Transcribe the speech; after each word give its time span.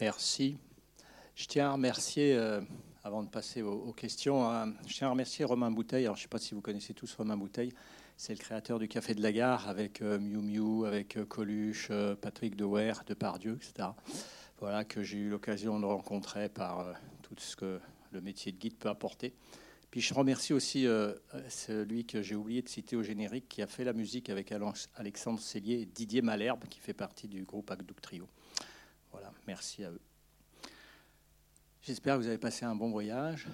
Merci. 0.00 0.56
Je 1.34 1.46
tiens 1.46 1.70
à 1.70 1.72
remercier, 1.72 2.32
euh, 2.32 2.60
avant 3.02 3.24
de 3.24 3.28
passer 3.28 3.62
aux, 3.62 3.92
questions, 3.92 4.48
euh, 4.48 4.66
je 4.86 4.94
tiens 4.94 5.08
à 5.08 5.10
remercier 5.10 5.44
Romain 5.44 5.72
Bouteille. 5.72 6.04
Alors, 6.04 6.14
je 6.14 6.20
ne 6.20 6.22
sais 6.22 6.28
pas 6.28 6.38
si 6.38 6.54
vous 6.54 6.60
connaissez 6.60 6.94
tous 6.94 7.12
Romain 7.16 7.36
Bouteille. 7.36 7.72
C'est 8.16 8.32
le 8.32 8.38
créateur 8.38 8.78
du 8.78 8.86
Café 8.86 9.14
de 9.14 9.22
la 9.22 9.32
Gare 9.32 9.68
avec 9.68 10.00
euh, 10.00 10.20
Miu 10.20 10.38
Miu, 10.38 10.86
avec 10.86 11.18
Coluche, 11.28 11.90
Patrick 12.20 12.54
Dewer, 12.54 12.92
Depardieu, 13.08 13.56
etc. 13.56 13.88
Voilà, 14.60 14.84
que 14.84 15.02
j'ai 15.02 15.18
eu 15.18 15.30
l'occasion 15.30 15.80
de 15.80 15.86
rencontrer 15.86 16.48
par 16.48 16.94
tout 17.22 17.34
ce 17.36 17.56
que 17.56 17.80
le 18.12 18.20
métier 18.20 18.52
de 18.52 18.56
guide 18.56 18.76
peut 18.76 18.88
apporter. 18.88 19.34
Puis 19.90 20.00
je 20.00 20.14
remercie 20.14 20.52
aussi 20.52 20.86
celui 21.48 22.04
que 22.04 22.22
j'ai 22.22 22.34
oublié 22.34 22.62
de 22.62 22.68
citer 22.68 22.94
au 22.94 23.02
générique, 23.02 23.48
qui 23.48 23.62
a 23.62 23.66
fait 23.66 23.84
la 23.84 23.92
musique 23.92 24.30
avec 24.30 24.52
Alexandre 24.96 25.40
Cellier 25.40 25.80
et 25.80 25.86
Didier 25.86 26.22
Malherbe, 26.22 26.64
qui 26.68 26.80
fait 26.80 26.92
partie 26.92 27.28
du 27.28 27.44
groupe 27.44 27.70
Aqueduc 27.70 28.00
Trio. 28.00 28.28
Merci 29.48 29.82
à 29.82 29.90
eux. 29.90 30.00
J'espère 31.80 32.16
que 32.16 32.20
vous 32.20 32.26
avez 32.26 32.36
passé 32.36 32.66
un 32.66 32.74
bon 32.74 32.90
voyage 32.90 33.46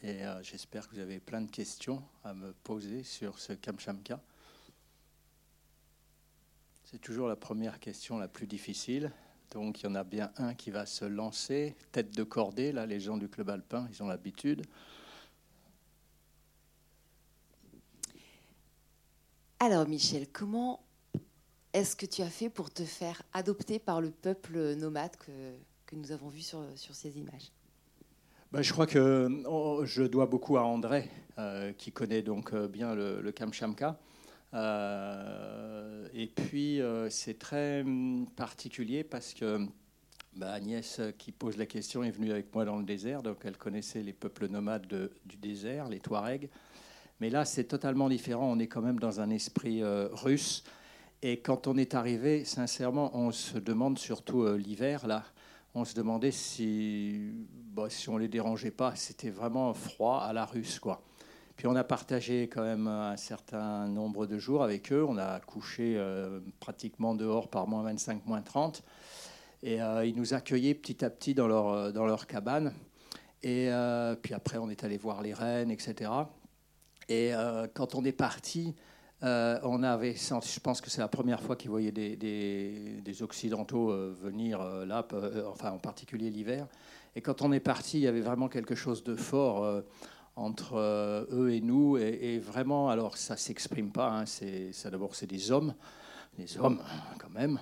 et 0.00 0.24
euh, 0.24 0.42
j'espère 0.42 0.88
que 0.88 0.94
vous 0.94 1.00
avez 1.02 1.20
plein 1.20 1.42
de 1.42 1.50
questions 1.50 2.02
à 2.24 2.32
me 2.32 2.54
poser 2.54 3.02
sur 3.02 3.38
ce 3.38 3.52
Kamchamka. 3.52 4.22
C'est 6.86 6.98
toujours 6.98 7.28
la 7.28 7.36
première 7.36 7.78
question 7.78 8.16
la 8.16 8.26
plus 8.26 8.46
difficile. 8.46 9.12
Donc 9.50 9.82
il 9.82 9.84
y 9.84 9.86
en 9.86 9.96
a 9.96 10.02
bien 10.02 10.32
un 10.38 10.54
qui 10.54 10.70
va 10.70 10.86
se 10.86 11.04
lancer, 11.04 11.76
tête 11.92 12.10
de 12.16 12.24
cordée, 12.24 12.72
là 12.72 12.86
les 12.86 12.98
gens 12.98 13.18
du 13.18 13.28
club 13.28 13.50
alpin, 13.50 13.86
ils 13.92 14.02
ont 14.02 14.06
l'habitude. 14.06 14.64
Alors 19.60 19.86
Michel, 19.86 20.26
comment 20.32 20.87
est-ce 21.72 21.96
que 21.96 22.06
tu 22.06 22.22
as 22.22 22.30
fait 22.30 22.48
pour 22.48 22.70
te 22.70 22.84
faire 22.84 23.22
adopter 23.32 23.78
par 23.78 24.00
le 24.00 24.10
peuple 24.10 24.74
nomade 24.74 25.16
que, 25.16 25.32
que 25.86 25.96
nous 25.96 26.12
avons 26.12 26.28
vu 26.28 26.40
sur, 26.40 26.64
sur 26.76 26.94
ces 26.94 27.18
images? 27.18 27.52
Ben, 28.50 28.62
je 28.62 28.72
crois 28.72 28.86
que 28.86 29.28
oh, 29.46 29.82
je 29.84 30.02
dois 30.02 30.24
beaucoup 30.24 30.56
à 30.56 30.62
André, 30.62 31.10
euh, 31.38 31.72
qui 31.72 31.92
connaît 31.92 32.22
donc 32.22 32.54
euh, 32.54 32.66
bien 32.66 32.94
le, 32.94 33.20
le 33.20 33.30
Kamchamka. 33.30 33.98
Euh, 34.54 36.08
et 36.14 36.28
puis, 36.28 36.80
c'est 37.10 37.38
très 37.38 37.82
hum, 37.82 38.26
particulier 38.34 39.04
parce 39.04 39.34
que 39.34 39.66
bah, 40.34 40.52
Agnès, 40.52 41.00
qui 41.18 41.30
pose 41.30 41.58
la 41.58 41.66
question, 41.66 42.02
est 42.02 42.10
venue 42.10 42.30
avec 42.30 42.54
moi 42.54 42.64
dans 42.64 42.78
le 42.78 42.84
désert, 42.84 43.22
donc 43.22 43.40
elle 43.44 43.58
connaissait 43.58 44.02
les 44.02 44.14
peuples 44.14 44.48
nomades 44.48 45.10
du 45.26 45.36
désert, 45.36 45.90
les 45.90 46.00
Touaregs. 46.00 46.48
Mais 47.20 47.28
là, 47.28 47.44
c'est 47.44 47.64
totalement 47.64 48.08
différent. 48.08 48.50
On 48.50 48.58
est 48.58 48.68
quand 48.68 48.80
même 48.80 48.98
dans 48.98 49.20
un 49.20 49.28
esprit 49.28 49.82
russe. 49.84 50.64
Et 51.22 51.40
quand 51.40 51.66
on 51.66 51.76
est 51.76 51.94
arrivé, 51.94 52.44
sincèrement, 52.44 53.10
on 53.14 53.32
se 53.32 53.58
demande 53.58 53.98
surtout 53.98 54.46
l'hiver, 54.54 55.06
là, 55.06 55.24
on 55.74 55.84
se 55.84 55.94
demandait 55.94 56.30
si, 56.30 57.32
bah, 57.72 57.88
si 57.88 58.08
on 58.08 58.16
les 58.16 58.28
dérangeait 58.28 58.70
pas. 58.70 58.94
C'était 58.94 59.30
vraiment 59.30 59.74
froid 59.74 60.20
à 60.20 60.32
la 60.32 60.44
russe, 60.44 60.78
quoi. 60.78 61.02
Puis 61.58 61.66
on 61.66 61.74
a 61.74 61.82
partagé 61.82 62.42
quand 62.44 62.62
même 62.62 62.86
un 62.86 63.16
certain 63.16 63.88
nombre 63.88 64.26
de 64.26 64.38
jours 64.38 64.62
avec 64.62 64.92
eux. 64.92 65.04
On 65.04 65.18
a 65.18 65.40
couché 65.40 65.96
euh, 65.96 66.38
pratiquement 66.60 67.16
dehors 67.16 67.48
par 67.48 67.66
moins 67.66 67.82
25, 67.82 68.26
moins 68.26 68.42
30. 68.42 68.84
Et 69.64 69.82
euh, 69.82 70.06
ils 70.06 70.14
nous 70.14 70.34
accueillaient 70.34 70.74
petit 70.74 71.04
à 71.04 71.10
petit 71.10 71.34
dans 71.34 71.48
leur, 71.48 71.68
euh, 71.68 71.90
dans 71.90 72.06
leur 72.06 72.28
cabane. 72.28 72.72
Et 73.42 73.70
puis 74.22 74.34
après, 74.34 74.58
on 74.58 74.68
est 74.68 74.82
allé 74.82 74.96
voir 74.96 75.22
les 75.22 75.32
rennes, 75.32 75.70
etc. 75.70 76.10
Et 77.08 77.30
quand 77.72 77.94
on 77.94 78.04
est 78.04 78.10
parti, 78.10 78.74
euh, 79.24 79.58
on 79.64 79.82
avait 79.82 80.14
je 80.14 80.60
pense 80.60 80.80
que 80.80 80.90
c'est 80.90 81.00
la 81.00 81.08
première 81.08 81.42
fois 81.42 81.56
qu'ils 81.56 81.70
voyaient 81.70 81.90
des, 81.90 83.22
Occidentaux 83.22 83.90
euh, 83.90 84.16
venir 84.22 84.60
euh, 84.60 84.86
là, 84.86 85.04
enfin 85.48 85.72
en 85.72 85.78
particulier 85.78 86.30
l'hiver. 86.30 86.68
Et 87.16 87.20
quand 87.20 87.42
on 87.42 87.52
est 87.52 87.60
parti, 87.60 87.98
il 87.98 88.02
y 88.02 88.06
avait 88.06 88.20
vraiment 88.20 88.48
quelque 88.48 88.76
chose 88.76 89.02
de 89.02 89.16
fort 89.16 89.82
entre 90.36 90.76
eux 91.32 91.50
et 91.50 91.60
nous. 91.60 91.96
Et, 91.96 92.38
vraiment, 92.38 92.90
alors 92.90 93.16
ça 93.16 93.36
s'exprime 93.36 93.90
pas. 93.90 94.10
Hein, 94.10 94.26
c'est, 94.26 94.72
ça 94.72 94.88
d'abord, 94.88 95.16
c'est 95.16 95.26
des 95.26 95.50
hommes, 95.50 95.74
des 96.38 96.58
hommes 96.58 96.80
quand 97.18 97.30
même. 97.30 97.58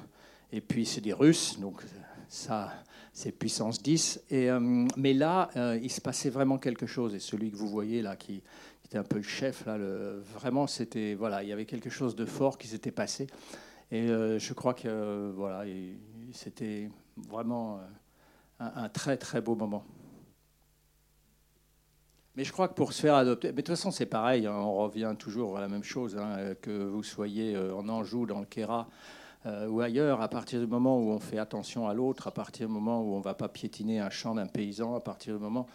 Et 0.52 0.60
puis 0.60 0.84
c'est 0.84 1.00
des 1.00 1.14
Russes, 1.14 1.58
donc 1.58 1.82
ça, 2.28 2.70
c'est 3.14 3.32
puissance 3.32 3.82
10. 3.82 4.24
Et, 4.30 4.50
mais 4.96 5.14
là, 5.14 5.48
il 5.80 5.90
se 5.90 6.02
passait 6.02 6.28
vraiment 6.28 6.58
quelque 6.58 6.86
chose. 6.86 7.14
Et 7.14 7.20
celui 7.20 7.50
que 7.50 7.56
vous 7.56 7.68
voyez 7.68 8.02
là, 8.02 8.14
qui, 8.14 8.42
c'était 8.86 8.98
un 8.98 9.02
peu 9.02 9.16
le 9.16 9.24
chef. 9.24 9.66
Là, 9.66 9.78
vraiment, 10.34 10.68
c'était 10.68 11.14
voilà, 11.14 11.42
il 11.42 11.48
y 11.48 11.52
avait 11.52 11.64
quelque 11.66 11.90
chose 11.90 12.14
de 12.14 12.24
fort 12.24 12.56
qui 12.56 12.68
s'était 12.68 12.92
passé. 12.92 13.26
Et 13.90 14.08
euh, 14.08 14.38
je 14.38 14.54
crois 14.54 14.74
que 14.74 15.32
voilà, 15.34 15.64
c'était 16.32 16.88
vraiment 17.16 17.80
euh, 17.80 18.68
un, 18.76 18.88
très 18.88 19.16
très 19.16 19.40
beau 19.40 19.56
moment. 19.56 19.84
Mais 22.36 22.44
je 22.44 22.52
crois 22.52 22.68
que 22.68 22.74
pour 22.74 22.92
se 22.92 23.00
faire 23.00 23.16
adopter, 23.16 23.48
mais 23.48 23.54
de 23.54 23.60
toute 23.62 23.74
façon 23.74 23.90
c'est 23.90 24.06
pareil, 24.06 24.46
hein, 24.46 24.54
on 24.54 24.76
revient 24.76 25.16
toujours 25.18 25.58
à 25.58 25.60
la 25.60 25.68
même 25.68 25.82
chose, 25.82 26.16
hein, 26.16 26.54
que 26.62 26.84
vous 26.84 27.02
soyez 27.02 27.56
euh, 27.56 27.74
en 27.74 27.88
Anjou, 27.88 28.24
dans 28.24 28.38
le 28.38 28.46
Kéra 28.46 28.88
ou 29.68 29.80
ailleurs, 29.80 30.22
à 30.22 30.28
partir 30.28 30.58
du 30.58 30.66
moment 30.66 30.98
où 30.98 31.08
on 31.12 31.20
fait 31.20 31.38
attention 31.38 31.86
à 31.86 31.94
l'autre, 31.94 32.26
à 32.26 32.32
partir 32.32 32.66
du 32.66 32.72
moment 32.72 33.00
où 33.02 33.14
on 33.14 33.18
ne 33.18 33.22
va 33.22 33.34
pas 33.34 33.48
piétiner 33.48 34.00
un 34.00 34.10
champ 34.10 34.34
d'un 34.34 34.48
paysan, 34.48 34.96
à 34.96 35.00
partir 35.00 35.36
du 35.36 35.40
moment 35.40 35.68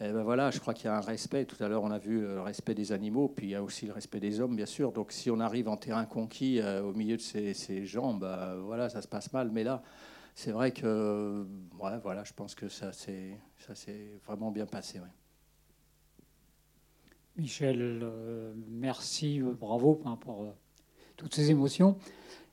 eh 0.00 0.10
ben 0.10 0.22
voilà, 0.22 0.50
je 0.50 0.58
crois 0.58 0.74
qu'il 0.74 0.86
y 0.86 0.88
a 0.88 0.96
un 0.96 1.00
respect. 1.00 1.44
Tout 1.44 1.62
à 1.62 1.68
l'heure, 1.68 1.84
on 1.84 1.90
a 1.90 1.98
vu 1.98 2.24
euh, 2.24 2.34
le 2.34 2.40
respect 2.40 2.74
des 2.74 2.90
animaux, 2.90 3.28
puis 3.28 3.46
il 3.46 3.50
y 3.50 3.54
a 3.54 3.62
aussi 3.62 3.86
le 3.86 3.92
respect 3.92 4.18
des 4.18 4.40
hommes, 4.40 4.56
bien 4.56 4.66
sûr. 4.66 4.90
Donc, 4.90 5.12
si 5.12 5.30
on 5.30 5.38
arrive 5.38 5.68
en 5.68 5.76
terrain 5.76 6.04
conquis 6.04 6.60
euh, 6.60 6.82
au 6.82 6.92
milieu 6.92 7.16
de 7.16 7.22
ces, 7.22 7.86
gens, 7.86 8.12
bah, 8.12 8.56
voilà, 8.60 8.88
ça 8.88 9.02
se 9.02 9.08
passe 9.08 9.32
mal. 9.32 9.50
Mais 9.52 9.62
là, 9.62 9.82
c'est 10.34 10.50
vrai 10.50 10.72
que, 10.72 11.46
voilà, 11.78 12.24
je 12.24 12.32
pense 12.32 12.56
que 12.56 12.68
ça 12.68 12.92
s'est 12.92 13.38
vraiment 14.26 14.50
bien 14.50 14.66
passé. 14.66 15.00
Michel, 17.36 18.00
euh, 18.02 18.52
merci, 18.68 19.40
bravo 19.40 20.02
pour 20.20 20.54
toutes 21.16 21.34
ces 21.34 21.50
émotions. 21.50 21.96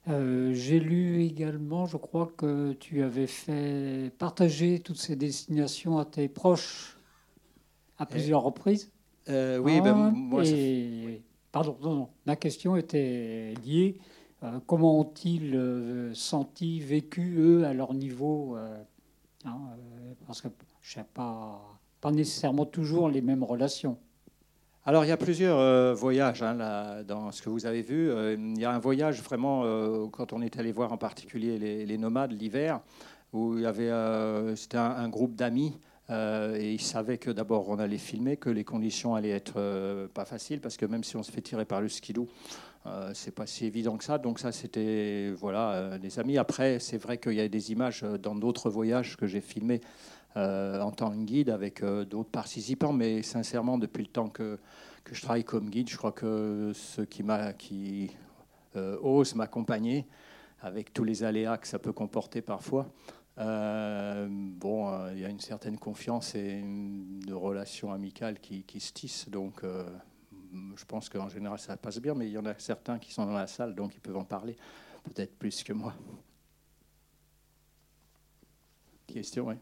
J'ai 0.06 0.80
lu 0.80 1.22
également, 1.22 1.86
je 1.86 1.96
crois 1.96 2.32
que 2.36 2.72
tu 2.74 3.02
avais 3.02 3.28
fait 3.28 4.12
partager 4.18 4.80
toutes 4.80 4.98
ces 4.98 5.14
destinations 5.14 5.98
à 5.98 6.04
tes 6.04 6.28
proches 6.28 6.91
à 8.02 8.06
plusieurs 8.06 8.42
reprises. 8.42 8.90
Euh, 9.28 9.58
oui, 9.58 9.80
ben, 9.80 9.94
ah, 9.96 10.10
moi. 10.12 10.42
Pardon, 11.52 11.76
non, 11.80 11.94
non, 11.94 12.08
ma 12.26 12.34
question 12.34 12.76
était 12.76 13.54
liée. 13.64 13.98
Euh, 14.42 14.58
comment 14.66 14.98
ont-ils 14.98 15.54
euh, 15.54 16.12
senti, 16.14 16.80
vécu, 16.80 17.36
eux, 17.38 17.64
à 17.64 17.72
leur 17.72 17.94
niveau 17.94 18.56
hein, 19.44 19.58
Parce 20.26 20.40
que 20.40 20.48
je 20.80 20.94
sais 20.94 21.06
pas, 21.14 21.60
pas 22.00 22.10
nécessairement 22.10 22.64
toujours 22.64 23.08
les 23.08 23.20
mêmes 23.20 23.44
relations. 23.44 23.96
Alors, 24.84 25.04
il 25.04 25.08
y 25.08 25.12
a 25.12 25.16
plusieurs 25.16 25.94
voyages 25.94 26.42
hein, 26.42 26.54
là, 26.54 27.04
dans 27.04 27.30
ce 27.30 27.40
que 27.40 27.50
vous 27.50 27.66
avez 27.66 27.82
vu. 27.82 28.10
il 28.36 28.58
y 28.58 28.64
a 28.64 28.72
un 28.72 28.80
voyage 28.80 29.22
vraiment, 29.22 30.08
quand 30.08 30.32
on 30.32 30.42
est 30.42 30.58
allé 30.58 30.72
voir 30.72 30.92
en 30.92 30.96
particulier 30.98 31.84
les, 31.86 31.98
nomades 31.98 32.32
l'hiver, 32.32 32.80
où 33.32 33.58
il 33.58 33.62
y 33.62 33.66
avait, 33.66 33.92
c'était 34.56 34.78
un, 34.78 35.08
groupe 35.08 35.36
d'amis 35.36 35.78
euh, 36.12 36.56
et 36.56 36.74
ils 36.74 36.80
savaient 36.80 37.16
que 37.16 37.30
d'abord 37.30 37.68
on 37.70 37.78
allait 37.78 37.96
filmer, 37.96 38.36
que 38.36 38.50
les 38.50 38.64
conditions 38.64 39.14
allaient 39.14 39.30
être 39.30 39.54
euh, 39.56 40.08
pas 40.08 40.26
faciles, 40.26 40.60
parce 40.60 40.76
que 40.76 40.84
même 40.84 41.04
si 41.04 41.16
on 41.16 41.22
se 41.22 41.32
fait 41.32 41.40
tirer 41.40 41.64
par 41.64 41.80
le 41.80 41.88
skidoo, 41.88 42.28
euh, 42.86 43.12
c'est 43.14 43.34
pas 43.34 43.46
si 43.46 43.64
évident 43.64 43.96
que 43.96 44.04
ça. 44.04 44.18
Donc 44.18 44.38
ça, 44.38 44.52
c'était 44.52 45.32
voilà 45.38 45.98
des 45.98 46.18
amis. 46.18 46.36
Après, 46.36 46.78
c'est 46.80 46.98
vrai 46.98 47.16
qu'il 47.16 47.34
y 47.34 47.40
a 47.40 47.48
des 47.48 47.72
images 47.72 48.02
dans 48.02 48.34
d'autres 48.34 48.68
voyages 48.68 49.16
que 49.16 49.26
j'ai 49.26 49.40
filmés 49.40 49.80
en 50.34 50.90
tant 50.92 51.10
que 51.10 51.24
guide 51.24 51.50
avec 51.50 51.84
d'autres 51.84 52.30
participants, 52.30 52.94
mais 52.94 53.22
sincèrement, 53.22 53.76
depuis 53.76 54.02
le 54.02 54.08
temps 54.08 54.30
que, 54.30 54.58
que 55.04 55.14
je 55.14 55.20
travaille 55.20 55.44
comme 55.44 55.68
guide, 55.68 55.90
je 55.90 55.96
crois 55.98 56.12
que 56.12 56.72
ceux 56.74 57.04
qui, 57.04 57.22
qui 57.58 58.10
osent 58.74 59.34
m'accompagner 59.34 60.06
avec 60.62 60.94
tous 60.94 61.04
les 61.04 61.22
aléas 61.22 61.58
que 61.58 61.68
ça 61.68 61.78
peut 61.78 61.92
comporter 61.92 62.40
parfois, 62.40 62.90
euh, 63.38 64.26
bon, 64.30 64.90
euh, 64.90 65.12
il 65.14 65.20
y 65.20 65.24
a 65.24 65.28
une 65.28 65.40
certaine 65.40 65.78
confiance 65.78 66.34
et 66.34 66.58
une, 66.58 67.20
relation 67.32 67.92
amicale 67.92 68.40
qui, 68.40 68.80
se 68.80 68.92
tissent. 68.92 69.28
Donc, 69.28 69.64
euh, 69.64 69.88
je 70.76 70.84
pense 70.84 71.08
qu'en 71.08 71.28
général, 71.28 71.58
ça 71.58 71.76
passe 71.76 71.98
bien. 71.98 72.14
Mais 72.14 72.26
il 72.26 72.32
y 72.32 72.38
en 72.38 72.44
a 72.44 72.58
certains 72.58 72.98
qui 72.98 73.12
sont 73.12 73.24
dans 73.24 73.32
la 73.32 73.46
salle, 73.46 73.74
donc 73.74 73.94
ils 73.94 74.00
peuvent 74.00 74.16
en 74.16 74.24
parler, 74.24 74.56
peut-être 75.04 75.34
plus 75.38 75.62
que 75.62 75.72
moi. 75.72 75.94
Question, 79.06 79.48
oui. 79.48 79.54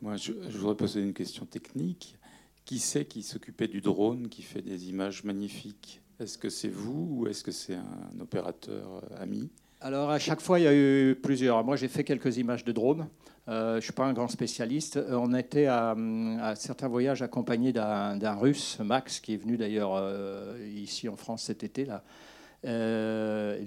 Moi, 0.00 0.16
je, 0.16 0.32
voudrais 0.32 0.76
poser 0.76 1.02
une 1.02 1.14
question 1.14 1.44
technique. 1.44 2.16
Qui 2.64 2.78
c'est 2.78 3.06
qui 3.06 3.22
s'occupait 3.22 3.66
du 3.66 3.80
drone, 3.80 4.28
qui 4.28 4.42
fait 4.42 4.62
des 4.62 4.90
images 4.90 5.24
magnifiques? 5.24 6.02
Est-ce 6.20 6.36
que 6.36 6.50
c'est 6.50 6.68
vous 6.68 7.08
ou 7.10 7.26
est-ce 7.26 7.42
que 7.42 7.50
c'est 7.50 7.76
un 7.76 8.20
opérateur 8.20 9.02
ami? 9.18 9.50
Alors 9.80 10.10
à 10.10 10.18
chaque 10.18 10.40
fois, 10.40 10.58
il 10.58 10.64
y 10.64 10.66
a 10.66 10.74
eu 10.74 11.14
plusieurs. 11.14 11.62
Moi, 11.64 11.76
j'ai 11.76 11.88
fait 11.88 12.02
quelques 12.02 12.36
images 12.36 12.64
de 12.64 12.72
drone. 12.72 13.06
Euh, 13.48 13.72
je 13.72 13.76
ne 13.76 13.80
suis 13.80 13.92
pas 13.92 14.04
un 14.04 14.12
grand 14.12 14.28
spécialiste. 14.28 14.96
Euh, 14.96 15.14
on 15.14 15.32
était 15.34 15.66
à, 15.66 15.94
à 16.42 16.54
certains 16.56 16.88
voyages 16.88 17.22
accompagnés 17.22 17.72
d'un 17.72 18.34
Russe, 18.34 18.78
Max, 18.80 19.20
qui 19.20 19.34
est 19.34 19.36
venu 19.36 19.56
d'ailleurs 19.56 19.94
euh, 19.94 20.58
ici 20.74 21.08
en 21.08 21.16
France 21.16 21.44
cet 21.44 21.62
été. 21.62 21.86
Là. 21.86 22.02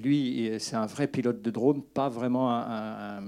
Lui, 0.03 0.51
c'est 0.59 0.75
un 0.75 0.85
vrai 0.85 1.07
pilote 1.07 1.41
de 1.41 1.49
drone, 1.49 1.81
pas 1.81 2.09
vraiment 2.09 2.51
un, 2.51 3.21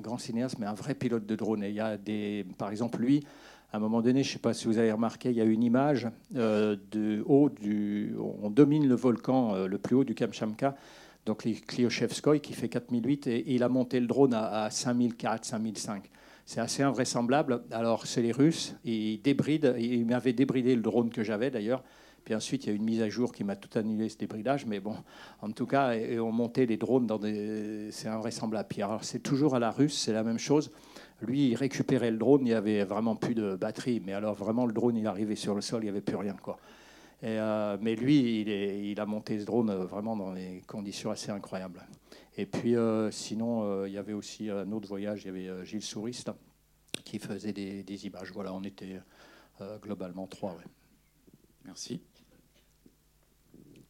grand 0.00 0.18
cinéaste, 0.18 0.58
mais 0.60 0.66
un 0.66 0.74
vrai 0.74 0.94
pilote 0.94 1.26
de 1.26 1.34
drone. 1.34 1.64
Et 1.64 1.68
il 1.68 1.74
y 1.74 1.80
a 1.80 1.96
des, 1.96 2.46
par 2.58 2.70
exemple, 2.70 3.00
lui, 3.00 3.26
à 3.72 3.78
un 3.78 3.80
moment 3.80 4.02
donné, 4.02 4.22
je 4.22 4.28
ne 4.28 4.32
sais 4.34 4.38
pas 4.38 4.54
si 4.54 4.66
vous 4.66 4.78
avez 4.78 4.92
remarqué, 4.92 5.30
il 5.30 5.36
y 5.36 5.40
a 5.40 5.44
une 5.44 5.64
image 5.64 6.08
de 6.30 7.24
haut 7.26 7.50
du, 7.50 8.14
on 8.42 8.50
domine 8.50 8.88
le 8.88 8.94
volcan 8.94 9.66
le 9.66 9.78
plus 9.78 9.96
haut 9.96 10.04
du 10.04 10.14
Kamchamka, 10.14 10.76
donc 11.26 11.44
les 11.44 11.54
qui 11.54 12.52
fait 12.52 12.68
4008, 12.68 13.26
et, 13.26 13.54
il 13.54 13.62
a 13.62 13.68
monté 13.68 14.00
le 14.00 14.06
drone 14.06 14.34
à, 14.34 14.64
à 14.64 14.70
5004, 14.70 15.44
5005. 15.44 16.10
C'est 16.46 16.60
assez 16.60 16.82
invraisemblable. 16.82 17.62
Alors, 17.70 18.06
c'est 18.06 18.22
les 18.22 18.32
Russes, 18.32 18.74
ils 18.84 19.20
débrident, 19.22 19.74
ils 19.78 20.04
m'avaient 20.04 20.32
débridé 20.32 20.74
le 20.74 20.82
drone 20.82 21.10
que 21.10 21.22
j'avais 21.22 21.50
d'ailleurs. 21.50 21.84
Puis 22.24 22.34
ensuite, 22.34 22.64
il 22.64 22.70
y 22.70 22.72
a 22.72 22.76
une 22.76 22.84
mise 22.84 23.02
à 23.02 23.08
jour 23.08 23.32
qui 23.32 23.44
m'a 23.44 23.56
tout 23.56 23.78
annulé 23.78 24.08
ce 24.08 24.18
débridage. 24.18 24.66
Mais 24.66 24.80
bon, 24.80 24.96
en 25.40 25.50
tout 25.52 25.66
cas, 25.66 25.94
on 26.18 26.32
montait 26.32 26.66
les 26.66 26.76
drones 26.76 27.06
dans 27.06 27.18
des. 27.18 27.88
C'est 27.92 28.08
invraisemblable. 28.08 28.68
Puis 28.68 28.82
alors, 28.82 29.04
c'est 29.04 29.20
toujours 29.20 29.54
à 29.54 29.58
la 29.58 29.70
russe, 29.70 29.96
c'est 29.96 30.12
la 30.12 30.22
même 30.22 30.38
chose. 30.38 30.70
Lui, 31.22 31.48
il 31.50 31.54
récupérait 31.54 32.10
le 32.10 32.18
drone, 32.18 32.40
il 32.42 32.46
n'y 32.46 32.52
avait 32.52 32.84
vraiment 32.84 33.16
plus 33.16 33.34
de 33.34 33.56
batterie. 33.56 34.02
Mais 34.04 34.12
alors, 34.12 34.34
vraiment, 34.34 34.66
le 34.66 34.72
drone, 34.72 34.96
il 34.96 35.06
arrivait 35.06 35.36
sur 35.36 35.54
le 35.54 35.60
sol, 35.60 35.82
il 35.82 35.84
n'y 35.84 35.90
avait 35.90 36.00
plus 36.00 36.16
rien. 36.16 36.36
Quoi. 36.42 36.58
Et, 37.22 37.38
euh, 37.38 37.76
mais 37.80 37.96
lui, 37.96 38.40
il, 38.40 38.48
est, 38.48 38.90
il, 38.90 39.00
a 39.00 39.06
monté 39.06 39.38
ce 39.38 39.44
drone 39.44 39.70
euh, 39.70 39.84
vraiment 39.84 40.16
dans 40.16 40.32
des 40.32 40.62
conditions 40.66 41.10
assez 41.10 41.30
incroyables. 41.30 41.86
Et 42.36 42.46
puis, 42.46 42.76
euh, 42.76 43.10
sinon, 43.10 43.84
il 43.84 43.92
y 43.92 43.98
avait 43.98 44.14
aussi 44.14 44.48
un 44.48 44.70
autre 44.72 44.88
voyage, 44.88 45.24
il 45.24 45.26
y 45.26 45.48
avait 45.48 45.66
Gilles 45.66 45.82
Souriste 45.82 46.30
qui 47.04 47.18
faisait 47.18 47.52
des, 47.52 47.82
des 47.82 48.06
images. 48.06 48.32
Voilà, 48.32 48.54
on 48.54 48.62
était 48.62 49.00
globalement 49.82 50.26
trois. 50.26 50.52
Ouais. 50.52 50.64
Merci. 51.64 52.00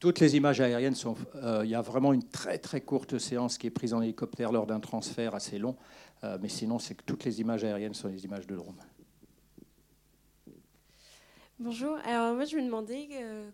Toutes 0.01 0.19
les 0.21 0.35
images 0.35 0.63
aériennes 0.63 0.95
sont. 0.95 1.15
Euh, 1.37 1.61
il 1.63 1.71
y 1.71 1.75
a 1.75 1.83
vraiment 1.83 2.15
une 2.15 2.23
très 2.23 2.57
très 2.57 2.81
courte 2.81 3.19
séance 3.19 3.59
qui 3.59 3.67
est 3.67 3.71
prise 3.71 3.93
en 3.93 4.01
hélicoptère 4.01 4.51
lors 4.51 4.67
d'un 4.67 4.81
transfert 4.81 5.35
assez 5.35 5.59
long, 5.59 5.77
euh, 6.25 6.39
mais 6.41 6.49
sinon 6.49 6.79
c'est 6.79 6.95
que 6.95 7.05
toutes 7.05 7.25
les 7.25 7.43
images 7.43 7.65
aériennes 7.65 7.93
sont 7.93 8.09
des 8.09 8.25
images 8.25 8.47
de 8.47 8.57
drone. 8.57 8.79
Bonjour. 11.63 11.99
Alors 12.07 12.35
moi 12.35 12.47
je 12.47 12.57
me 12.57 12.63
demandais 12.63 13.07
euh, 13.13 13.47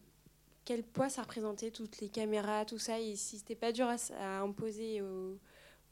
quel 0.65 0.85
poids 0.85 1.09
ça 1.09 1.23
représentait 1.23 1.73
toutes 1.73 2.01
les 2.01 2.09
caméras, 2.09 2.65
tout 2.65 2.79
ça, 2.79 3.01
et 3.01 3.17
si 3.17 3.37
c'était 3.37 3.57
pas 3.57 3.73
dur 3.73 3.89
à, 3.89 4.39
imposer 4.39 5.03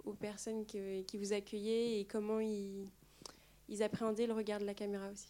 aux, 0.04 0.12
personnes 0.12 0.64
qui 0.64 1.18
vous 1.18 1.32
accueillaient 1.32 1.98
et 1.98 2.04
comment 2.04 2.38
ils, 2.38 3.82
appréhendaient 3.82 4.28
le 4.28 4.32
regard 4.32 4.60
de 4.60 4.64
la 4.64 4.74
caméra 4.74 5.06
aussi. 5.12 5.26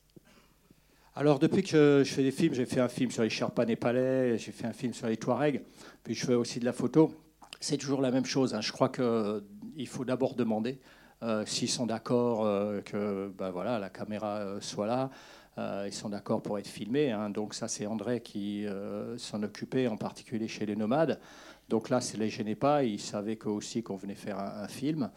Alors, 1.14 1.38
depuis 1.38 1.62
que 1.62 2.02
je, 2.04 2.12
fais 2.12 2.22
des 2.22 2.30
films, 2.30 2.52
j'ai 2.52 2.66
fait 2.66 2.80
un 2.80 2.88
film 2.88 3.10
sur 3.10 3.22
les 3.22 3.30
Sherpas 3.30 3.64
népalais, 3.64 4.36
j'ai 4.36 4.52
fait 4.52 4.66
un 4.66 4.74
film 4.74 4.92
sur 4.92 5.06
les 5.06 5.16
Touaregs, 5.16 5.62
puis 6.02 6.14
je 6.14 6.26
fais 6.26 6.34
aussi 6.34 6.60
de 6.60 6.66
la 6.66 6.74
photo. 6.74 7.14
C'est 7.60 7.78
toujours 7.78 8.02
la 8.02 8.10
même 8.10 8.26
chose. 8.26 8.52
Hein. 8.52 8.60
Je 8.60 8.72
crois 8.72 8.90
qu'il 8.90 9.88
faut 9.88 10.04
d'abord 10.04 10.34
demander 10.34 10.80
euh, 11.22 11.46
s'ils 11.46 11.70
sont 11.70 11.86
d'accord 11.86 12.44
euh, 12.44 12.82
que 12.82 13.32
ben 13.38 13.50
voilà, 13.50 13.78
la 13.78 13.88
caméra 13.88 14.36
euh, 14.38 14.60
soit 14.60 14.86
là. 14.86 15.10
Ils 15.56 15.92
sont 15.92 16.08
d'accord 16.08 16.42
pour 16.42 16.58
être 16.58 16.66
filmés. 16.66 17.12
Hein. 17.12 17.30
Donc, 17.30 17.54
ça, 17.54 17.68
c'est 17.68 17.86
André 17.86 18.20
qui 18.20 18.66
s'en 19.16 19.42
occupait, 19.42 19.86
en 19.86 19.96
particulier 19.96 20.48
chez 20.48 20.66
les 20.66 20.76
nomades. 20.76 21.20
Donc 21.68 21.88
là, 21.88 22.00
ça 22.00 22.18
ne 22.18 22.22
les 22.22 22.28
gênait 22.28 22.54
pas. 22.54 22.84
Ils 22.84 23.00
savaient 23.00 23.38
aussi 23.46 23.82
qu'on 23.82 23.96
venait 23.96 24.14
faire 24.14 24.38
un 24.38 24.68
film. 24.68 25.10